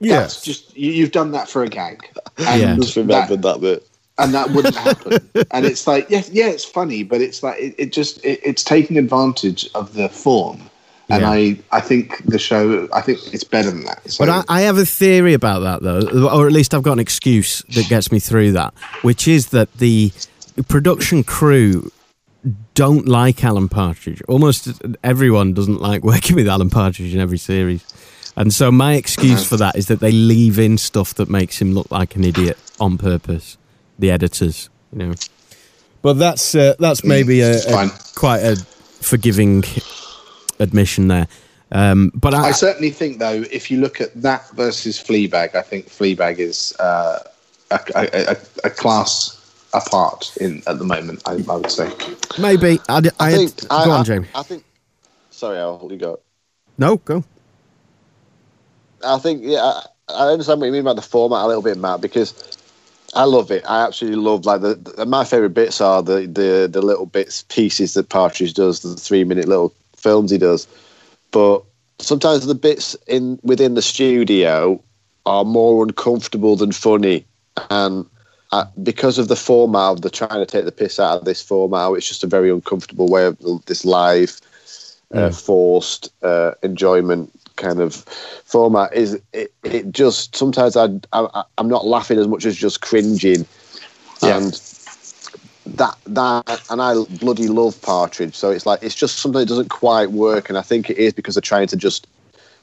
[0.00, 0.20] Yeah.
[0.20, 2.08] That's just you, you've done that for a gag,
[2.38, 2.72] Yeah.
[2.72, 3.88] and Just remembered that, bit.
[4.18, 5.30] and that wouldn't happen.
[5.52, 8.64] and it's like, yes, yeah, it's funny, but it's like it, it just it, it's
[8.64, 10.60] taking advantage of the form.
[11.10, 11.30] And Yeah.
[11.30, 14.10] I, I think the show, I think it's better than that.
[14.10, 16.92] So, But I, I have a theory about that, though, or at least I've got
[16.92, 20.12] an excuse that gets me through that, which is that the
[20.68, 21.90] production crew
[22.74, 24.22] don't like Alan Partridge.
[24.28, 27.84] Almost everyone doesn't like working with Alan Partridge in every series.
[28.36, 31.72] And so my excuse for that is that they leave in stuff that makes him
[31.72, 33.56] look like an idiot on purpose.
[33.98, 35.14] The editors, you know.
[36.02, 38.54] But that's uh, that's maybe a, a- quite a
[39.00, 39.64] forgiving
[40.58, 41.28] admission there.
[41.70, 45.62] Um, but I, I certainly think, though, if you look at that versus Fleabag, I
[45.62, 47.20] think Fleabag is uh,
[47.70, 49.34] a, a, a, a class
[49.74, 51.22] apart in at the moment.
[51.26, 51.90] I, I would say.
[52.38, 53.60] maybe I, I, I think.
[53.60, 54.28] had, I, go on, I, Jamie.
[54.34, 54.64] I think.
[55.30, 56.20] Sorry, I'll let you go.
[56.78, 57.22] No, go.
[59.04, 61.76] I think yeah, I, I understand what you mean about the format a little bit,
[61.76, 62.58] Matt, because
[63.14, 63.64] I love it.
[63.68, 67.42] I absolutely love like the, the my favorite bits are the the the little bits
[67.44, 70.66] pieces that Partridge does, the three minute little films he does.
[71.30, 71.62] But
[71.98, 74.82] sometimes the bits in within the studio
[75.26, 77.26] are more uncomfortable than funny,
[77.70, 78.06] and
[78.52, 81.42] uh, because of the format of the trying to take the piss out of this
[81.42, 84.40] format, it's just a very uncomfortable way of this live,
[85.12, 87.94] uh, forced uh, enjoyment kind of
[88.44, 88.92] format.
[88.94, 93.44] Is it, it just sometimes I, I I'm not laughing as much as just cringing,
[94.22, 94.36] Yeah.
[94.36, 94.54] and
[95.76, 98.34] that that and I bloody love Partridge.
[98.34, 101.12] So it's like it's just something that doesn't quite work, and I think it is
[101.12, 102.06] because they're trying to just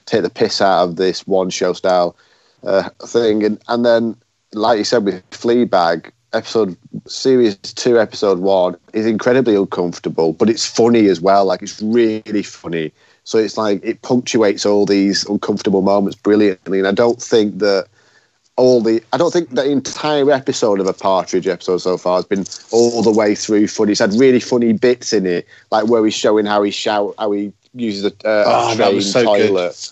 [0.05, 2.15] take the piss out of this one show style
[2.63, 4.15] uh, thing, and and then
[4.53, 10.65] like you said with Fleabag, episode series two, episode one is incredibly uncomfortable, but it's
[10.65, 11.45] funny as well.
[11.45, 12.91] Like it's really funny.
[13.23, 17.87] So it's like it punctuates all these uncomfortable moments brilliantly, and I don't think that
[18.57, 22.25] all the I don't think the entire episode of a Partridge episode so far has
[22.25, 23.91] been all the way through funny.
[23.91, 27.31] It's had really funny bits in it, like where he's showing how he shout, how
[27.31, 29.91] he uses a, uh, Oh, a that train so toilet.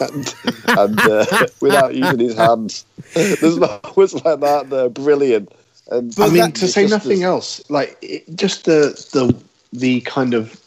[0.00, 0.34] and
[0.78, 2.84] and uh, without using his hands,
[3.14, 4.66] there's moments like that.
[4.68, 5.50] They're brilliant.
[5.90, 9.34] And I mean, to say nothing is- else, like it, just the the
[9.72, 10.60] the kind of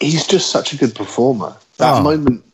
[0.00, 1.54] he's just such a good performer.
[1.82, 2.02] That Oh.
[2.02, 2.44] moment,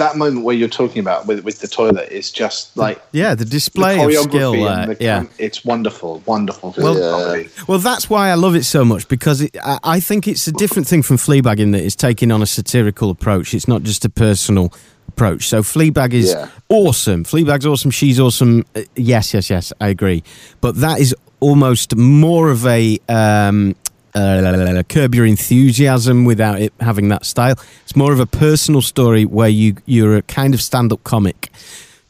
[0.00, 3.44] that moment where you're talking about with with the toilet is just like Yeah, the
[3.44, 4.68] the display of skill there.
[4.68, 5.24] and the yeah.
[5.38, 6.74] it's wonderful, wonderful.
[6.76, 7.48] Well- comedy.
[7.66, 10.52] Well, that's why I love it so much because it, I, I think it's a
[10.52, 13.54] different thing from Fleabag in that it's taking on a satirical approach.
[13.54, 14.72] It's not just a personal
[15.08, 15.48] approach.
[15.48, 16.48] So Fleabag is Yeah.
[16.68, 17.24] awesome.
[17.24, 17.90] Fleabag's awesome.
[17.90, 18.64] She's awesome.
[18.74, 19.72] Uh, yes, yes, yes.
[19.80, 20.22] I agree.
[20.60, 23.74] But that is almost more of a um,
[24.16, 27.56] uh, curb your enthusiasm without it having that style.
[27.82, 31.50] It's more of a personal story where you you're a kind of stand up comic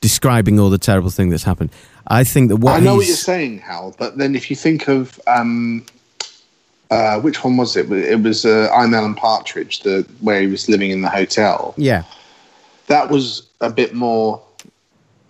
[0.01, 1.71] describing all the terrible thing that's happened.
[2.07, 4.89] I think that what I know what you're saying, Hal, but then if you think
[4.89, 5.85] of um,
[6.91, 7.91] uh, which one was it?
[7.91, 11.75] It was uh, I'm Alan Partridge, the where he was living in the hotel.
[11.77, 12.05] Yeah.
[12.87, 14.41] That was a bit more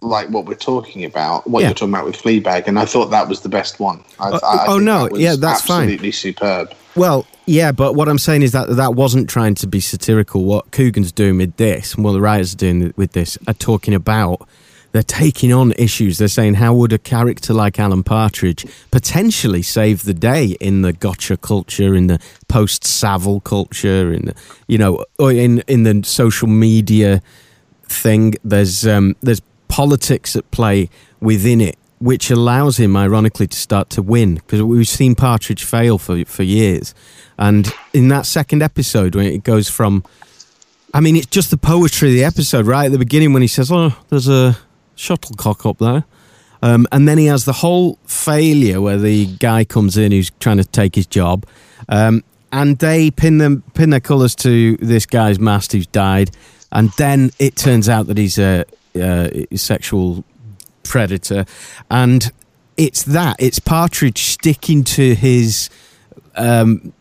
[0.01, 1.69] like what we're talking about, what Yeah.
[1.69, 4.05] you're talking about with Fleabag, and I thought that was the best one.
[4.21, 5.83] I, Oh, I- I oh, no, that yeah, that's fine.
[5.85, 6.73] absolutely superb.
[6.95, 10.45] Well, yeah, but what I'm saying is that that wasn't trying to be satirical.
[10.45, 13.95] What Coogan's doing with this, and what the writers are doing with this, are talking
[13.95, 14.47] about.
[14.93, 16.17] They're taking on issues.
[16.17, 20.95] They're saying, how would a character like Alan Partridge potentially save the day in the
[20.95, 24.35] gotcha culture, in the post Savile culture, in the,
[24.69, 27.21] you know, or in in the social media
[27.89, 28.37] thing.
[28.43, 29.43] There's um, there's
[29.77, 30.89] politics at play
[31.21, 35.99] within it, which allows him, ironically, to start to win because we've seen Partridge fail
[35.99, 36.95] for for years,
[37.37, 40.03] and in that second episode when it goes from,
[40.95, 43.49] I mean, it's just the poetry of the episode right at the beginning when he
[43.49, 44.57] says, "Oh, there's a
[44.95, 46.05] shuttlecock up there."
[46.63, 50.57] Um, and then he has the whole failure where the guy comes in who's trying
[50.57, 51.45] to take his job,
[51.91, 56.31] um, and they pin them pin their colours to this guy's mast who's died,
[56.73, 58.65] and then it turns out that he's a,
[59.01, 60.25] a sexual
[60.83, 61.45] predator,
[61.91, 62.31] and
[62.77, 65.71] it's that it's Partridge sticking to his
[66.35, 66.93] um,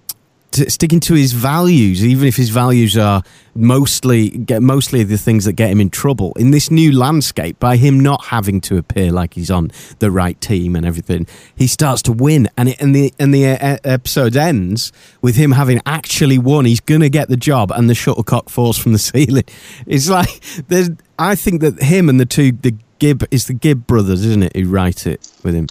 [0.55, 5.53] sticking to his values, even if his values are mostly get mostly the things that
[5.53, 7.60] get him in trouble in this new landscape.
[7.60, 11.67] By him not having to appear like he's on the right team and everything, he
[11.67, 15.81] starts to win, and it, and the and the uh, episode ends with him having
[15.86, 16.65] actually won.
[16.65, 19.45] He's gonna get the job, and the shuttlecock falls from the ceiling.
[19.86, 20.89] It's like there's.
[21.17, 24.56] I think that him and the two the Gibb is the Gibb brothers, isn't it?
[24.56, 25.67] Who write it with him.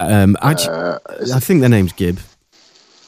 [0.00, 2.18] Um, I, ju- I think their name's Gibb.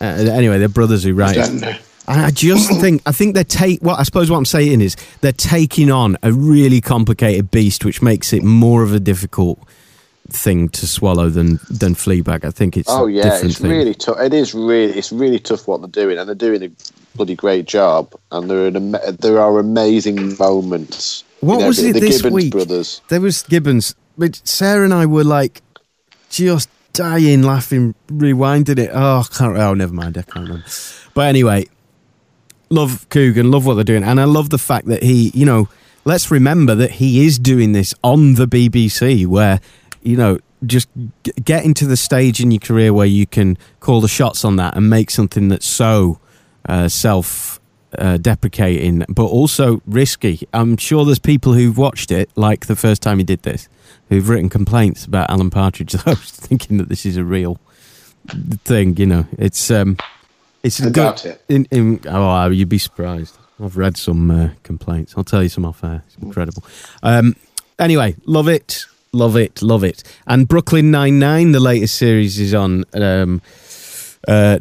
[0.01, 1.35] Uh, anyway, they're brothers who write.
[1.37, 1.63] don't.
[1.65, 3.83] And I just think I think they're take.
[3.83, 8.01] Well, I suppose what I'm saying is they're taking on a really complicated beast, which
[8.03, 9.59] makes it more of a difficult
[10.29, 12.45] thing to swallow than than Fleabag.
[12.45, 13.71] I think it's Oh yeah, it's thing.
[13.71, 14.19] really tough.
[14.21, 16.71] It is really, it's really tough what they're doing, and they're doing a
[17.17, 18.13] bloody great job.
[18.31, 21.25] And there are an, there are amazing moments.
[21.41, 22.53] What You know, was the, it the this Gibbons week?
[22.53, 23.01] brothers?
[23.09, 25.63] There was Gibbons, but Sarah and I were like
[26.31, 28.91] just dying laughing, rewinding it.
[28.93, 30.17] Oh, I can't, oh, never mind.
[30.19, 30.65] I can't remember.
[31.15, 31.67] But anyway,
[32.71, 35.69] love Coogan, love what they're doing, and I love the fact that he, you know,
[36.05, 39.61] let's remember that he is doing this on the BBC, where
[40.03, 40.39] you know.
[40.65, 40.89] Just
[41.23, 44.57] g- get into the stage in your career where you can call the shots on
[44.57, 46.19] that and make something that's so
[46.67, 47.61] uh, self
[47.99, 50.47] uh, deprecating, but also risky.
[50.53, 53.69] I'm sure there's people who've watched it, like the first time he did this,
[54.09, 55.95] who've written complaints about Alan Partridge.
[56.07, 57.59] I was thinking that this is a real
[58.65, 58.97] thing.
[58.97, 59.97] You know, it's um,
[60.63, 61.25] it's I good.
[61.25, 61.45] it.
[61.49, 63.39] In, in, oh, you'd be surprised.
[63.63, 65.15] I've read some uh, complaints.
[65.17, 66.03] I'll tell you some off air.
[66.07, 66.63] It's incredible.
[67.03, 67.37] Um,
[67.79, 70.03] anyway, love it, love it, love it.
[70.27, 73.41] And Brooklyn Nine Nine, the latest series, is on um,
[74.29, 74.59] uh,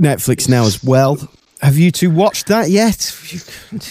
[0.00, 1.18] Netflix now as well.
[1.62, 3.16] Have you two watched that yet?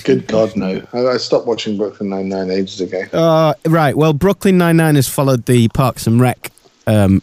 [0.03, 0.85] Good God, no!
[0.91, 3.03] I, stopped watching Brooklyn Nine Nine ages ago.
[3.13, 3.95] Uh, right.
[3.95, 6.51] Well, Brooklyn Nine Nine has followed the Parks and Rec
[6.85, 7.21] um,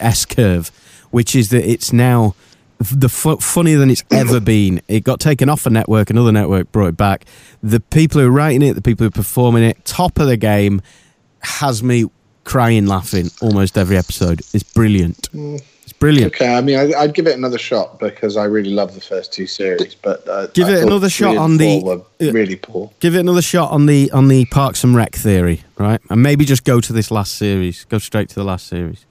[0.00, 0.70] S curve,
[1.10, 2.34] which is that it's now
[2.78, 4.80] the fu- funnier than it's ever been.
[4.88, 7.26] It got taken off a network, another network brought it back.
[7.62, 10.38] The people who are writing it, the people who are performing it, top of the
[10.38, 10.80] game,
[11.40, 12.06] has me
[12.44, 14.40] crying, laughing almost every episode.
[14.54, 15.28] It's brilliant.
[15.32, 15.73] It's
[16.04, 16.34] brilliant.
[16.34, 19.32] Okay, I mean, I, I'd give it another shot because I really love the first
[19.32, 21.80] two series, but uh, Give I it another shot on the-
[22.20, 22.90] uh, really poor.
[23.00, 26.00] Give it another shot on the on the Parks and Rec theory, right?
[26.10, 27.84] And maybe just go to this last series.
[27.86, 29.06] Go straight to the last series.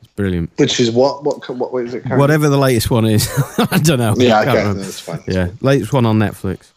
[0.00, 0.50] It's brilliant.
[0.56, 2.02] Which is what what what, what is it?
[2.02, 2.18] currently?
[2.20, 4.14] Whatever the latest one is, I don't know.
[4.16, 4.82] Yeah, okay, remember.
[4.82, 5.24] that's fine.
[5.26, 6.70] Yeah, latest one on Netflix.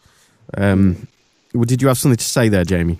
[0.54, 1.06] Um,
[1.54, 2.98] well, did you have something to say there, Jamie?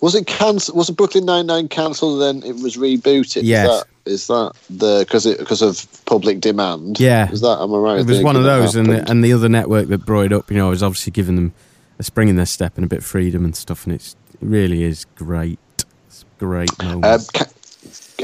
[0.00, 0.76] Was it cancelled?
[0.78, 2.20] Was it Brooklyn Nine Nine cancelled?
[2.22, 3.42] Then it was rebooted.
[3.44, 3.68] Yes.
[3.68, 6.98] Is that, is that the because because of public demand?
[6.98, 7.30] Yeah.
[7.30, 8.00] Is that am I right?
[8.00, 10.50] It was one of those, and the, and the other network that brought it up,
[10.50, 11.52] you know, was obviously giving them
[11.98, 14.38] a spring in their step and a bit of freedom and stuff, and it's, it
[14.40, 15.58] really is great.
[16.06, 16.70] It's great.
[16.82, 17.44] Um, ca-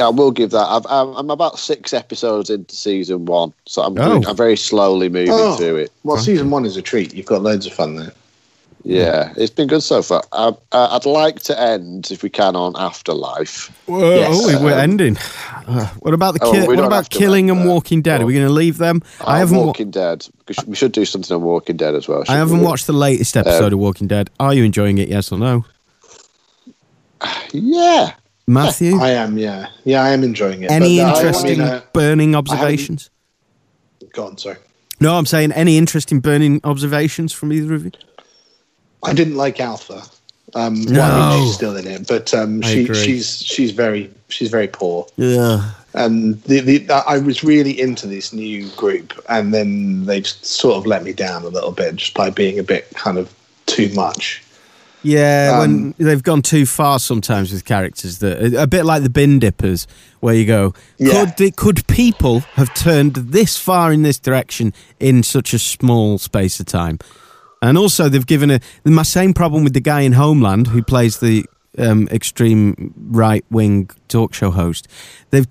[0.00, 0.66] I will give that.
[0.66, 4.08] I've, I'm, I'm about six episodes into season one, so I'm Oh.
[4.12, 5.56] doing, I'm very slowly moving Oh.
[5.56, 5.92] through it.
[6.04, 7.12] Well, season one is a treat.
[7.14, 8.12] You've got loads of fun there.
[8.88, 10.22] Yeah, it's been good so far.
[10.30, 13.66] I, I, I'd like to end, if we can, on Afterlife.
[13.86, 15.16] Whoa, yes, oh, we're um, ending.
[15.66, 17.68] Uh, what about the Oh, ki- we what about Killing Eve and.
[17.68, 18.20] Walking Dead?
[18.22, 19.02] Are we going to leave them?
[19.26, 19.56] I haven't.
[19.58, 20.28] wa- Walking Dead.
[20.46, 22.22] We should, we should do something on Walking Dead as well.
[22.28, 22.64] I haven't we?
[22.64, 24.30] watched the latest episode of Walking Dead.
[24.38, 25.08] Are you enjoying it?
[25.08, 25.64] Yes or no,
[27.52, 28.12] Yeah.
[28.46, 29.00] Matthew?
[29.00, 30.70] I am, yeah, yeah, I am enjoying it.
[30.70, 33.10] any but, uh, I- I interesting mean, uh, burning observations?
[34.12, 34.58] go on, sorry.
[35.00, 37.90] No, I'm saying any interesting burning observations from either of you.
[39.02, 40.02] I didn't like Alpha.
[40.54, 41.00] Um, No.
[41.00, 44.68] well, I mean, she's still in it, but um, she, she's she's very she's very
[44.68, 45.06] poor.
[45.16, 45.70] Yeah.
[45.94, 50.76] And the, the I was really into this new group, and then they just sort
[50.76, 53.32] of let me down a little bit just by being a bit kind of
[53.66, 54.42] too much.
[55.02, 59.10] Yeah, when Um, they've gone too far sometimes with characters that a bit like the
[59.10, 59.86] bin dippers,
[60.20, 61.26] where you go, Yeah.
[61.30, 66.58] could could people have turned this far in this direction in such a small space
[66.60, 66.98] of time?
[67.66, 71.18] And also, they've given a my same problem with the guy in Homeland who plays
[71.20, 71.44] the
[71.78, 74.88] um, extreme right wing talk show host.
[75.30, 75.46] They've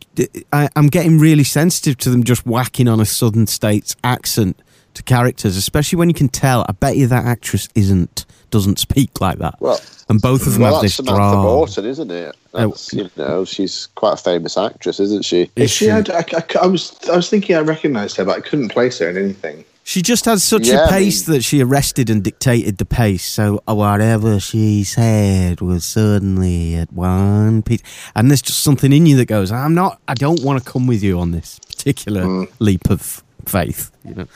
[0.52, 4.62] I, I'm getting really sensitive to them just whacking on a southern states accent
[4.96, 6.66] to characters, especially when you can tell.
[6.68, 9.56] I bet you that actress isn't doesn't speak like that.
[9.60, 11.44] Well, and both of them well have that's this Samantha draw.
[11.44, 12.36] Morton, isn't it?
[12.54, 12.70] Oh.
[12.70, 15.52] That's, you know, she's quite a famous actress, isn't she?
[15.56, 18.42] Is She had, I, I- I was I was thinking I recognised her, but I
[18.42, 19.66] couldn't place her in anything.
[19.88, 22.86] She just has such Yeah, a I pace mean- that she arrested and dictated the
[22.86, 23.24] pace.
[23.24, 27.84] So uh, whatever she said was suddenly at one piece.
[28.16, 30.88] And there's just something in you that goes, I'm not, I don't want to come
[30.88, 32.52] with you on this particular Mm.
[32.58, 34.28] leap of faith, you know.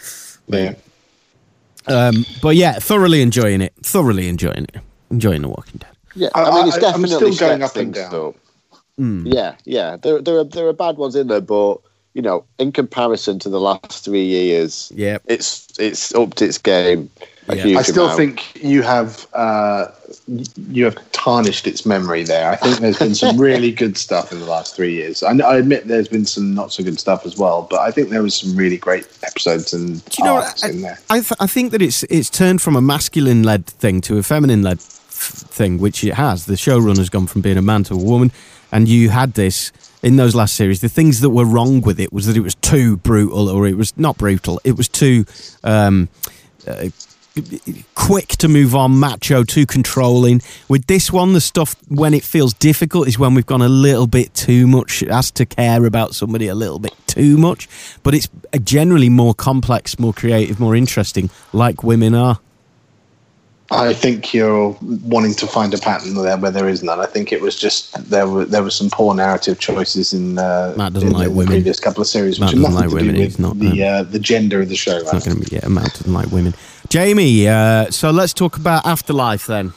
[0.47, 0.75] Yeah.
[1.87, 3.73] Um, but yeah, thoroughly enjoying it.
[3.81, 4.75] Thoroughly enjoying it.
[5.09, 5.89] Enjoying The Walking Dead.
[6.13, 8.27] Yeah, I- I, mean, it's I- I'm definitely still going up and things down.
[8.27, 8.35] up.
[9.25, 9.97] Yeah, yeah.
[9.97, 11.77] There, there are there are bad ones in there, but
[12.19, 17.09] you know, in comparison to the last three years, yeah, it's it's upped its game.
[17.47, 17.63] A Yeah.
[17.63, 18.17] huge I still amount.
[18.17, 19.85] think you have uh,
[20.69, 22.51] you have tarnished its memory there.
[22.51, 25.23] I think there's been some really good stuff in the last three years.
[25.23, 28.09] I, I admit there's been some not so good stuff as well, but I think
[28.09, 30.71] there was some really great episodes and Do you know arcs what?
[30.71, 30.99] in there.
[31.09, 34.17] I, I, th- I think that it's it's turned from a masculine led thing to
[34.17, 36.45] a feminine led thing, which it has.
[36.45, 38.31] The showrunner's gone from being a man to a woman,
[38.73, 40.81] and you had this in those last series.
[40.81, 43.77] The things that were wrong with it was that it was too brutal, or it
[43.77, 44.59] was not brutal.
[44.63, 45.25] It was too.
[45.63, 46.09] Um,
[46.67, 46.89] uh,
[47.95, 50.41] quick to move on, macho, too controlling.
[50.67, 54.07] With this one, the stuff when it feels difficult is when we've gone a little
[54.07, 57.69] bit too much, asked to care about somebody a little bit too much.
[58.03, 58.27] But it's
[58.63, 62.39] generally more complex, more creative, more interesting, like women are.
[63.71, 66.99] I think you're wanting to find a pattern there where there is none.
[66.99, 70.73] I think it was just there were there were some poor narrative choices in, uh,
[70.75, 71.53] Matt doesn't in like the women.
[71.53, 73.15] previous couple of series, Matt which have doesn't nothing like to women.
[73.15, 74.97] do He's with not, the uh, the gender of the show.
[74.97, 76.55] It's not going to be yeah, Matt doesn't like women.
[76.89, 79.71] Jamie, uh, so let's talk about Afterlife then.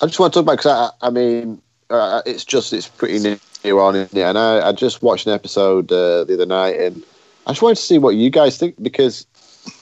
[0.00, 1.60] I just want to talk about because I, I mean,
[1.90, 5.90] uh, it's just it's pretty new on it, and I, I just watched an episode
[5.90, 7.02] uh, the other night, and
[7.46, 9.26] I just wanted to see what you guys think because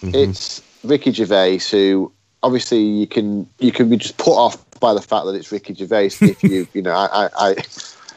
[0.02, 2.10] it's Ricky Gervais who
[2.42, 5.74] obviously you can you can be just put off by the fact that it's Ricky
[5.74, 7.54] Gervais if you you know I I, I,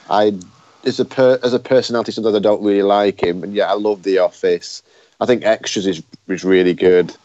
[0.10, 0.40] I
[0.86, 3.74] as a per, as a personality sometimes I don't really like him, and yet I
[3.74, 4.84] love The Office.
[5.20, 7.16] I think Extras is is really good.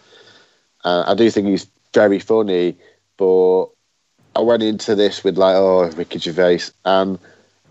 [0.84, 2.76] Uh, I do think he's very funny,
[3.16, 3.66] but
[4.36, 7.18] I went into this with like, oh, Ricky Gervais, and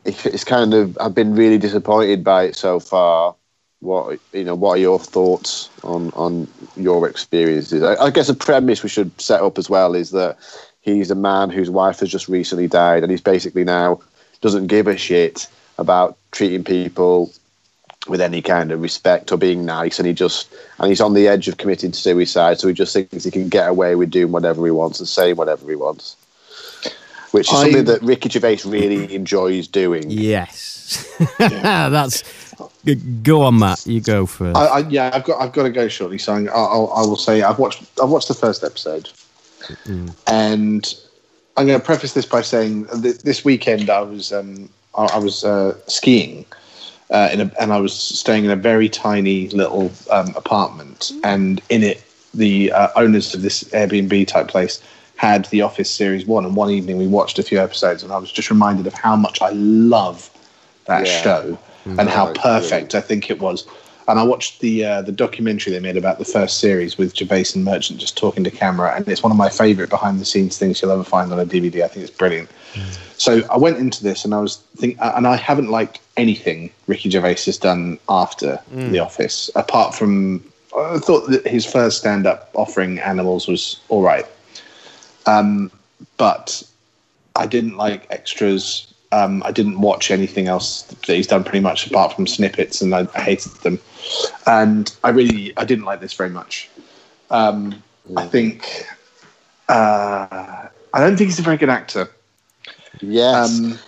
[0.05, 3.35] it's kind of I've been really disappointed by it so far.
[3.79, 4.55] What you know?
[4.55, 7.83] What are your thoughts on on your experiences?
[7.83, 10.37] I, I guess a premise we should set up as well is that
[10.81, 13.99] he's a man whose wife has just recently died, and he's basically now
[14.41, 15.47] doesn't give a shit
[15.77, 17.31] about treating people
[18.07, 21.27] with any kind of respect or being nice, and he just and he's on the
[21.27, 24.65] edge of committing suicide, so he just thinks he can get away with doing whatever
[24.65, 26.15] he wants and saying whatever he wants.
[27.31, 30.09] which is I- something that Ricky Gervais really enjoys doing.
[30.09, 31.05] Yes,
[31.37, 32.46] that's g-
[32.95, 33.85] go on, Matt.
[33.85, 34.57] You go first.
[34.57, 36.17] I, I, yeah, I've got I've got to go shortly.
[36.17, 39.09] So I'm- I'll, I'll, I will say I've watched I've watched the first episode,
[40.27, 40.93] and
[41.55, 45.17] I'm going to preface this by saying th- this weekend I was um, I, I
[45.17, 46.45] was uh, skiing,
[47.11, 51.61] uh, in a, and I was staying in a very tiny little um, apartment, and
[51.69, 54.81] in it the uh, owners of this Airbnb type place
[55.15, 58.17] had The Office series one, and one evening we watched a few episodes, and I
[58.17, 60.29] was just reminded of how much I love
[60.85, 61.21] that Yeah.
[61.23, 61.57] show
[61.99, 63.65] and how Oh, it's perfect I think it was.
[64.09, 67.47] And I watched the uh, the documentary they made about the first series with Gervais
[67.55, 70.57] and Merchant just talking to camera, and it's one of my favourite behind the scenes
[70.57, 71.83] things you'll ever find on a DVD.
[71.83, 72.49] I think it's brilliant.
[73.17, 77.09] So I went into this and I was think, and I haven't liked anything Ricky
[77.09, 78.61] Gervais has done after
[78.91, 80.43] The Office, apart from
[80.77, 84.25] I thought that his first stand up offering Animals was all right,
[85.25, 85.71] um,
[86.17, 86.63] but
[87.35, 88.86] I didn't like extras.
[89.11, 92.93] Um, I didn't watch anything else that he's done pretty much apart from snippets, and
[92.93, 93.79] I, I hated them.
[94.45, 96.69] And I really, I didn't like this very much.
[97.29, 97.81] Um,
[98.17, 98.85] I think,
[99.69, 102.09] uh, I don't think he's a very good actor.
[103.01, 103.59] Yes.
[103.59, 103.79] Um,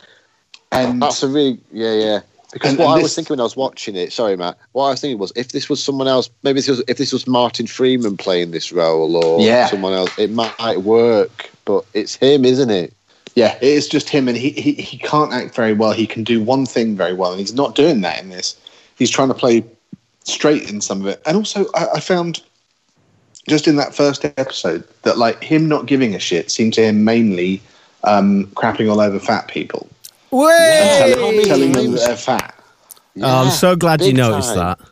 [0.72, 2.20] and That's a really yeah yeah.
[2.54, 4.58] Because And- what and I this- was thinking when I was watching it, sorry Matt,
[4.72, 7.12] what I was thinking was if this was someone else, maybe this was, if this
[7.14, 9.68] was Martin Freeman playing this role or Yeah.
[9.68, 11.50] someone else, it might work.
[11.66, 12.94] But it's him, isn't it?
[13.36, 15.92] Yeah, it is just him, and he, he he can't act very well.
[15.92, 18.60] He can do one thing very well, and he's not doing that in this.
[18.98, 19.64] He's trying to play
[20.24, 22.42] straight in some of it, and also I, I found
[23.48, 27.04] just in that first episode that like him not giving a shit seemed to him
[27.04, 27.62] mainly
[28.04, 29.88] um, crapping all over fat people,
[30.32, 30.98] Way!
[31.00, 32.56] telling, telling them that they're fat.
[33.22, 34.78] Oh, I'm so glad you noticed time.
[34.80, 34.89] that.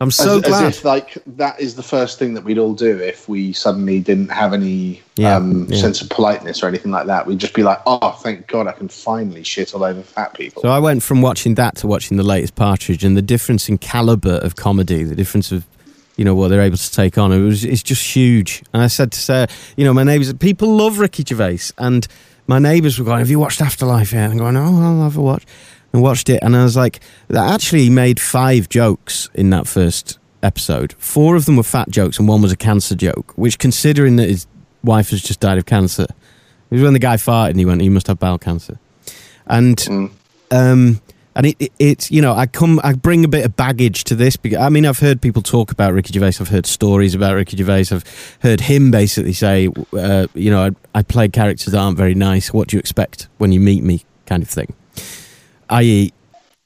[0.00, 0.64] I'm so as, glad.
[0.64, 4.00] as if like that is the first thing that we'd all do if we suddenly
[4.00, 5.78] didn't have any Yeah, um, yeah.
[5.78, 7.26] sense of politeness or anything like that.
[7.26, 10.62] We'd just be like, "Oh, thank God, I can finally shit all over fat people."
[10.62, 13.78] So I went from watching that to watching the latest Partridge, and the difference in
[13.78, 15.64] caliber of comedy, the difference of
[16.16, 18.62] you know what they're able to take on, it was it's just huge.
[18.72, 22.06] And I said to Sarah, you know, my neighbours, people love Ricky Gervais, and
[22.46, 25.16] my neighbours were going, "Have you watched Afterlife yet?" And I'm going, "Oh, I'll have
[25.16, 25.44] a watch."
[25.94, 30.18] And watched it, and I was like, that actually made five jokes in that first
[30.42, 30.92] episode.
[30.98, 33.32] Four of them were fat jokes, and one was a cancer joke.
[33.36, 34.48] Which, considering that his
[34.82, 37.80] wife has just died of cancer, it was when the guy farted and he went,
[37.80, 38.80] "He must have bowel cancer,"
[39.46, 39.80] and
[40.50, 41.00] um,
[41.36, 44.14] and it, it, it's you know I come I bring a bit of baggage to
[44.14, 47.34] this because I mean I've heard people talk about Ricky Gervais I've heard stories about
[47.34, 51.78] Ricky Gervais I've heard him basically say uh, you know I, I play characters that
[51.78, 54.74] aren't very nice what do you expect when you meet me kind of thing
[55.70, 56.12] i.e.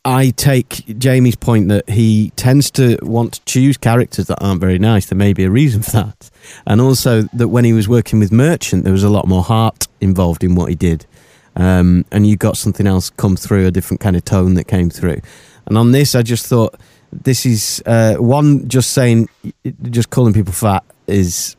[0.05, 4.78] I take Jamie's point that he tends to want to choose characters that aren't very
[4.78, 5.07] nice.
[5.07, 6.30] There may be a reason for that.
[6.66, 9.86] And also that when he was working with Merchant, there was a lot more heart
[10.01, 11.05] involved in what he did.
[11.57, 14.88] Um, and you got something else come through, a different kind of tone that came
[14.88, 15.20] through.
[15.66, 16.74] And on this, I just thought
[17.12, 19.28] this is uh, one, just saying,
[19.90, 21.57] just calling people fat is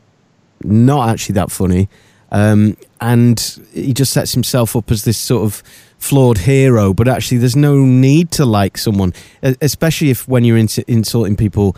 [0.64, 1.88] not actually that funny.
[2.32, 5.62] Um, and he just sets himself up as this sort of
[6.00, 10.78] flawed hero, but actually, there's no need to like someone, especially if when you're ins-
[10.78, 11.76] insulting people.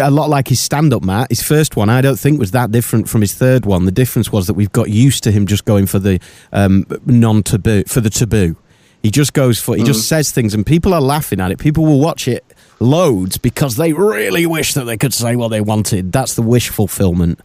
[0.00, 1.30] A lot like his stand up, Matt.
[1.30, 3.84] His first one, I don't think, was that different from his third one.
[3.84, 6.20] The difference was that we've got used to him just going for the
[6.52, 8.56] um, non taboo, for the taboo.
[9.02, 11.60] He just goes for, he just says things, and people are laughing at it.
[11.60, 12.44] People will watch it
[12.80, 16.10] loads because they really wish that they could say what they wanted.
[16.10, 17.38] That's the wish fulfillment.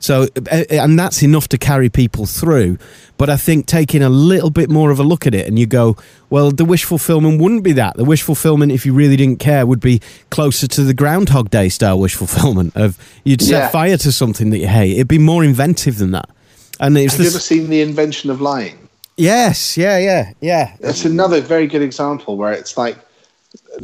[0.00, 2.78] So, uh, and that's enough to carry people through.
[3.18, 5.66] But I think taking a little bit more of a look at it and you
[5.66, 5.94] go,
[6.30, 7.96] well, the wish fulfillment wouldn't be that.
[7.98, 11.68] The wish fulfillment, if you really didn't care, would be closer to the Groundhog Day
[11.68, 13.68] style wish fulfillment of you'd set Yeah.
[13.68, 14.94] fire to something that you hate.
[14.94, 16.30] It'd be more inventive than that.
[16.80, 18.78] And it's Have you this, ever seen the invention of lying?
[19.18, 20.74] yes, yeah, yeah, yeah.
[20.80, 22.96] That's another very good example where it's like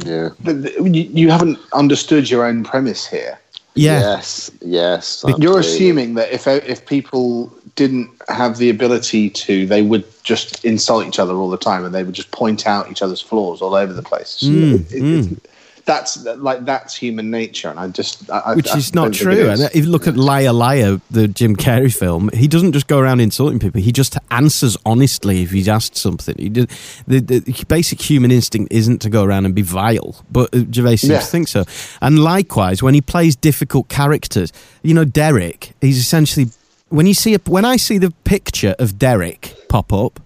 [0.03, 0.29] Yeah.
[0.43, 3.37] th- th- you, you haven't understood your own premise here.
[3.77, 3.99] Yeah.
[3.99, 4.51] Yes.
[4.61, 5.23] Yes.
[5.39, 11.05] You're assuming that if if people didn't have the ability to, they would just insult
[11.07, 13.75] each other all the time, and they would just point out each other's flaws all
[13.75, 14.39] over the place.
[14.43, 15.03] Mm, It-
[15.33, 15.49] it-
[15.87, 19.31] that's like that's human nature, and I just I, Which I is not true.
[19.31, 19.59] is.
[19.61, 22.99] And if you look at Liar Liar, the Jim Carrey film, he doesn't just go
[22.99, 23.81] around insulting people.
[23.81, 26.35] He just answers honestly if he's asked something.
[26.37, 26.69] He did,
[27.07, 30.97] the, the basic human instinct isn't to go around and be vile, but uh, Gervais
[30.97, 31.19] seems Yeah.
[31.21, 31.63] to think so.
[32.01, 34.51] And likewise, when he plays difficult characters,
[34.83, 36.47] you know, Derek, he's essentially
[36.89, 40.19] when you see a, when I see the picture of Derek pop up,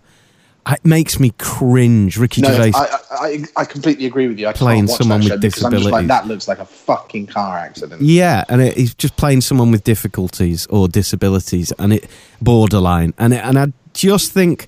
[0.70, 2.18] it makes me cringe.
[2.18, 2.72] Ricky No, Gervais.
[2.76, 4.47] I, I I completely agree with you.
[4.47, 5.89] I Playing someone that with disabilities.
[5.89, 8.01] like that looks like a fucking car accident.
[8.01, 12.09] Yeah, and it, he's just playing someone with difficulties or disabilities, and it
[12.41, 14.68] borderline, and it, and I just think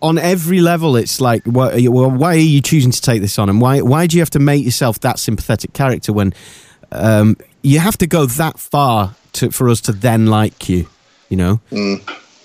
[0.00, 3.48] on every level, it's like, why, well, why are you choosing to take this on,
[3.48, 6.32] and why why do you have to make yourself that sympathetic character when
[6.92, 10.88] um, you have to go that far to for us to then like you,
[11.28, 11.60] you know?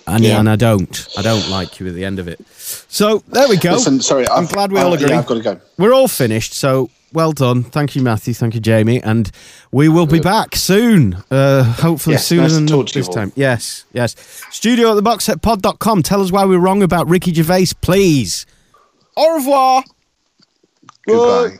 [0.06, 0.39] And, Yeah.
[0.39, 2.39] and I don't, I don't like you at the end of it.
[2.47, 3.74] So there we go.
[3.74, 5.10] Listen, sorry, I'm I've- glad we all uh, agree.
[5.10, 5.60] Yeah, I've got to go.
[5.78, 7.64] We're all finished, so well done.
[7.64, 8.34] Thank you, Matthew.
[8.34, 9.01] Thank you, Jamie.
[9.01, 9.32] And
[9.72, 11.24] we will be back soon.
[11.32, 13.14] Uh, hopefully Yes, sooner nice to than talk to you this all.
[13.14, 13.32] time.
[13.36, 14.16] Yes, yes.
[14.51, 16.04] Studio at the boxsetpod.com.
[16.04, 18.45] Tell us why we're wrong about Ricky Gervais, please.
[19.16, 19.84] Au revoir.
[21.08, 21.60] Goodbye.